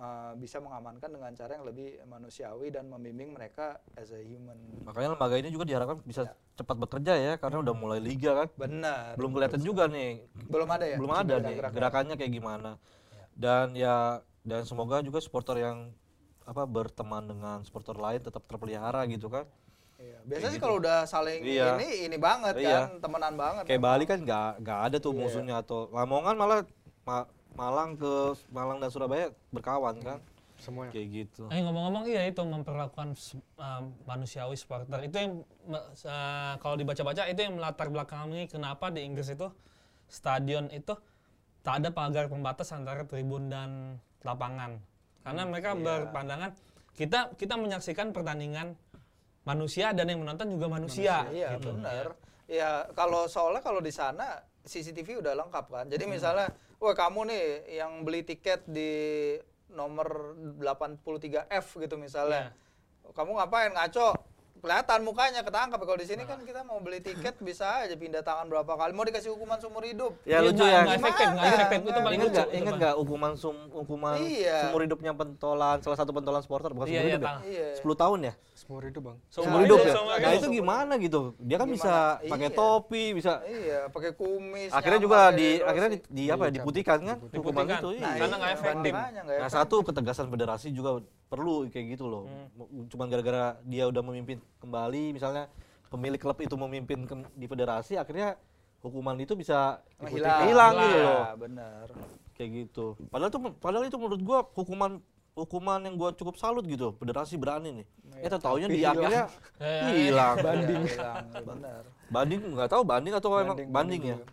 eh, 0.00 0.32
bisa 0.40 0.58
mengamankan 0.64 1.12
dengan 1.12 1.32
cara 1.36 1.60
yang 1.60 1.66
lebih 1.68 2.00
manusiawi 2.08 2.72
dan 2.72 2.88
membimbing 2.88 3.36
mereka 3.36 3.78
as 3.94 4.10
a 4.16 4.20
human 4.24 4.56
Makanya 4.88 5.14
lembaga 5.14 5.36
ini 5.36 5.52
juga 5.52 5.68
diharapkan 5.68 6.00
bisa 6.08 6.24
cepat 6.58 6.76
bekerja 6.80 7.14
ya 7.14 7.32
karena 7.38 7.62
udah 7.62 7.74
mulai 7.76 8.00
liga 8.02 8.34
kan. 8.34 8.48
benar 8.56 9.14
Belum 9.14 9.30
kelihatan 9.36 9.60
juga 9.62 9.86
nih 9.86 10.24
belum 10.48 10.68
ada 10.72 10.84
ya 10.88 10.96
belum 10.96 11.12
ada 11.12 11.22
nih 11.22 11.54
gerak-geraknya? 11.54 11.76
gerakannya 11.76 12.14
kayak 12.16 12.32
gimana. 12.32 12.70
Dan 13.38 13.76
ya 13.76 14.24
dan 14.42 14.64
semoga 14.64 15.04
juga 15.04 15.20
supporter 15.20 15.60
yang 15.60 15.92
apa 16.48 16.64
berteman 16.64 17.28
dengan 17.28 17.60
supporter 17.60 17.94
lain 17.94 18.24
tetap 18.24 18.42
terpelihara 18.48 19.04
gitu 19.12 19.28
kan. 19.28 19.44
Iya. 19.98 20.18
Biasanya 20.22 20.52
sih 20.54 20.62
kalau 20.62 20.78
udah 20.78 21.02
saling 21.04 21.42
Iya. 21.42 21.74
ini 21.74 22.06
ini 22.06 22.16
banget 22.16 22.54
Iya. 22.54 22.86
kan, 22.86 23.02
temenan 23.02 23.34
banget. 23.34 23.64
Kayak 23.66 23.82
Bali 23.82 24.04
kan 24.06 24.18
nggak 24.22 24.50
nggak 24.62 24.78
ada 24.86 24.96
Iya. 24.96 25.04
tuh 25.04 25.12
musuhnya 25.12 25.54
atau 25.58 25.90
Lamongan 25.90 26.34
malah 26.38 26.62
Ma- 27.02 27.26
Malang 27.58 27.98
ke 27.98 28.12
Malang 28.54 28.78
dan 28.78 28.90
Surabaya 28.94 29.34
berkawan 29.50 29.98
kan. 29.98 30.22
Semuanya. 30.58 30.90
Kayak 30.94 31.08
gitu. 31.10 31.42
Eh 31.50 31.62
ngomong-ngomong 31.62 32.06
iya 32.06 32.26
itu 32.26 32.42
memperlakukan 32.42 33.14
um, 33.56 33.82
manusiawi 34.04 34.54
supporter 34.54 35.02
itu 35.02 35.16
yang 35.16 35.32
uh, 35.70 36.54
kalau 36.58 36.74
dibaca-baca 36.74 37.26
itu 37.26 37.40
yang 37.40 37.58
melatar 37.58 37.86
belakangi 37.88 38.46
kenapa 38.46 38.90
di 38.90 39.02
Inggris 39.02 39.30
itu 39.30 39.50
stadion 40.06 40.66
itu 40.70 40.94
tak 41.62 41.82
ada 41.82 41.90
pagar 41.90 42.26
pembatas 42.26 42.70
antara 42.70 43.02
tribun 43.02 43.46
dan 43.46 43.98
lapangan 44.22 44.82
karena 45.22 45.42
mereka 45.44 45.76
berpandangan 45.76 46.50
kita 46.96 47.30
kita 47.36 47.54
menyaksikan 47.54 48.10
pertandingan 48.10 48.74
manusia 49.48 49.96
dan 49.96 50.12
yang 50.12 50.20
menonton 50.20 50.52
juga 50.52 50.68
manusia, 50.68 51.24
Iya, 51.32 51.56
gitu. 51.56 51.72
benar. 51.72 52.12
Ya, 52.44 52.84
kalau 52.92 53.24
soalnya 53.28 53.64
kalau 53.64 53.80
di 53.80 53.88
sana 53.92 54.44
CCTV 54.68 55.24
udah 55.24 55.32
lengkap 55.32 55.64
kan. 55.72 55.84
Hmm. 55.88 55.92
Jadi 55.92 56.04
misalnya, 56.04 56.52
wah 56.76 56.92
kamu 56.92 57.32
nih 57.32 57.44
yang 57.80 58.04
beli 58.04 58.20
tiket 58.28 58.68
di 58.68 58.92
nomor 59.72 60.36
83F 60.60 61.80
gitu 61.80 61.96
misalnya. 61.96 62.52
Iya. 62.52 63.12
Kamu 63.16 63.40
ngapain 63.40 63.72
ngaco? 63.72 64.12
Kelihatan 64.58 64.98
mukanya 65.00 65.40
ketangkap 65.40 65.78
kalau 65.78 65.94
di 65.94 66.04
sini 66.04 66.22
kan 66.22 66.38
kita 66.40 66.60
mau 66.62 66.78
beli 66.78 66.98
tiket 66.98 67.38
bisa 67.38 67.80
aja 67.80 67.94
pindah 67.94 68.20
tangan 68.20 68.46
berapa 68.46 68.68
kali 68.68 68.90
mau 68.90 69.02
dikasih 69.02 69.30
hukuman 69.30 69.56
seumur 69.56 69.82
hidup 69.82 70.12
Ya 70.22 70.38
Iya, 70.38 70.38
lucu 70.44 70.58
nggak- 70.58 70.68
ya. 70.68 70.80
nggak 70.80 70.98
efektif, 70.98 71.26
nggak 71.28 71.48
efektif 71.48 71.78
itu 71.80 72.00
paling 72.00 72.18
Ingat 72.18 72.26
lucu. 72.26 72.36
nggak? 72.36 72.48
Bang. 72.64 72.76
nggak 72.76 72.94
hukuman 72.96 73.32
sum 73.34 73.56
hukuman 73.70 74.16
Iya. 74.18 74.56
seumur 74.60 74.80
hidupnya 74.82 75.12
pentolan 75.12 75.76
salah 75.78 75.96
satu 75.96 76.10
pentolan 76.10 76.40
supporter 76.40 76.70
bukan 76.70 76.86
Iya, 76.86 76.92
seumur 76.92 77.06
iya, 77.06 77.14
hidup 77.14 77.28
tahu. 77.28 77.40
iya 77.44 77.64
ya? 77.64 77.76
10 77.76 77.94
tahun 77.96 78.18
ya? 78.20 78.32
Seumur 78.52 78.82
hidup 78.84 79.02
bang. 79.04 79.16
Seumur 79.24 79.46
Seumur 79.48 79.60
hidup 79.62 79.78
ya? 79.80 79.92
Nah 80.18 80.32
itu 80.34 80.48
gimana 80.50 80.92
gitu? 80.98 81.18
Dia 81.38 81.56
kan 81.56 81.64
Gimana? 81.64 81.74
bisa 81.74 81.94
pakai 82.24 82.48
Iya. 82.48 82.58
topi, 82.58 83.04
bisa 83.12 83.32
iya 83.44 83.78
pakai 83.88 84.10
kumis 84.12 84.70
akhirnya 84.70 84.98
juga 84.98 85.18
di 85.30 85.48
akhirnya 85.60 85.90
di, 86.02 86.24
apa 86.26 86.42
ya 86.44 86.52
diputihkan 86.52 86.98
kan 87.00 87.16
hukuman 87.30 87.64
itu 87.64 87.88
nah, 87.88 87.94
iya. 87.94 88.08
Karena 88.18 88.36
nggak 88.36 88.50
iya, 88.50 88.58
efektif. 88.58 88.92
Nah 89.38 89.48
satu 89.48 89.76
ketegasan 89.82 90.26
federasi 90.28 90.68
juga 90.70 90.90
perlu 91.28 91.68
kayak 91.68 91.94
gitu 91.94 92.04
loh. 92.04 92.24
Hmm. 92.24 92.88
Cuman 92.88 93.06
gara-gara 93.06 93.44
dia 93.62 93.84
udah 93.84 94.00
memimpin 94.00 94.40
kembali, 94.58 95.12
misalnya 95.12 95.46
pemilik 95.86 96.16
klub 96.16 96.36
itu 96.38 96.54
memimpin 96.54 97.04
ke- 97.04 97.32
di 97.32 97.44
federasi, 97.44 97.94
akhirnya 97.94 98.36
hukuman 98.78 99.16
itu 99.16 99.32
bisa 99.32 99.80
ikuti 99.98 100.22
hilang 100.22 100.42
hilang 100.44 100.72
gitu 100.74 100.88
Iya, 100.88 101.04
loh. 101.04 101.24
benar 101.36 101.86
Kayak 102.32 102.50
gitu. 102.54 102.86
Padahal 103.08 103.30
tuh 103.30 103.40
padahal 103.52 103.84
itu 103.84 103.98
menurut 103.98 104.22
gua 104.22 104.38
hukuman 104.48 105.02
hukuman 105.34 105.78
yang 105.80 105.94
gua 105.94 106.10
cukup 106.12 106.34
salut 106.34 106.62
gitu. 106.64 106.94
Federasi 106.94 107.34
berani 107.34 107.82
nih. 107.82 107.86
Eh 108.18 108.30
taunya 108.32 108.66
di 108.66 108.78
hilang. 108.78 108.94
akhirnya 108.94 109.24
Ya, 109.58 109.66
ya, 109.66 109.90
hilang. 109.90 110.36
banding 110.38 110.82
hilang 110.86 111.24
benar 111.34 111.82
Banding 112.08 112.40
nggak 112.54 112.70
tahu 112.70 112.82
banding 112.82 113.12
atau 113.12 113.28
emang 113.34 113.52
Banding, 113.52 113.68
banding, 113.68 114.00
banding 114.00 114.02
ya. 114.02 114.16
Kayak 114.16 114.26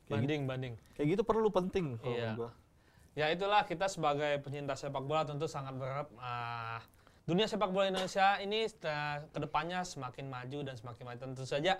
gitu, 0.00 0.10
banding 0.10 0.40
banding 0.46 0.72
kayak 0.96 1.06
gitu 1.08 1.22
perlu 1.22 1.48
penting 1.50 1.84
kalau 1.98 2.14
Iya. 2.14 2.30
gua. 2.34 2.50
Ya 3.20 3.28
itulah 3.28 3.62
kita 3.62 3.84
sebagai 3.84 4.40
penyintas 4.40 4.80
sepak 4.80 5.04
bola 5.04 5.28
tentu 5.28 5.44
sangat 5.44 5.76
berharap 5.76 6.08
ah, 6.16 6.80
dunia 7.28 7.44
sepak 7.44 7.68
bola 7.68 7.84
Indonesia 7.86 8.40
ini 8.40 8.64
uh, 8.64 9.20
ke 9.28 9.38
depannya 9.38 9.84
semakin 9.84 10.24
maju 10.26 10.58
dan 10.64 10.74
semakin 10.74 11.04
maju 11.04 11.18
tentu 11.20 11.44
saja 11.44 11.76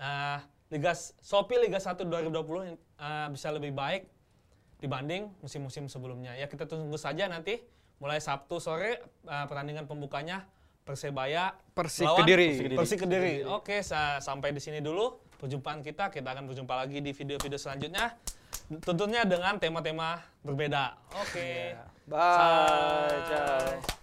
ah, 0.00 0.40
Liga 0.72 0.96
S- 0.96 1.12
Shopee 1.20 1.60
Liga 1.60 1.76
1 1.76 2.00
2020 2.00 2.72
ah, 2.96 3.28
bisa 3.28 3.52
lebih 3.52 3.70
baik 3.70 4.08
dibanding 4.78 5.28
musim-musim 5.38 5.86
sebelumnya. 5.86 6.32
Ya 6.34 6.48
kita 6.48 6.64
tunggu 6.64 6.96
saja 6.96 7.28
nanti 7.28 7.60
mulai 8.00 8.16
Sabtu 8.16 8.56
sore 8.56 8.96
ah, 9.24 9.44
pertandingan 9.44 9.84
pembukanya 9.84 10.48
Persebaya 10.82 11.52
Persik 11.76 12.02
lawan 12.02 12.24
Kediri. 12.24 12.48
Persik 12.74 12.98
Kediri. 12.98 13.34
Oke, 13.46 13.84
sa- 13.84 14.18
sampai 14.18 14.50
di 14.50 14.58
sini 14.58 14.80
dulu 14.80 15.14
perjumpaan 15.36 15.78
kita. 15.78 16.08
Kita 16.08 16.32
akan 16.32 16.48
berjumpa 16.48 16.74
lagi 16.74 16.98
di 16.98 17.12
video-video 17.12 17.54
selanjutnya. 17.54 18.18
Tentunya 18.80 19.26
dengan 19.28 19.60
tema-tema 19.60 20.22
berbeda. 20.40 20.96
Oke. 21.12 21.76
bye 22.08 23.18
ciao 23.28 24.00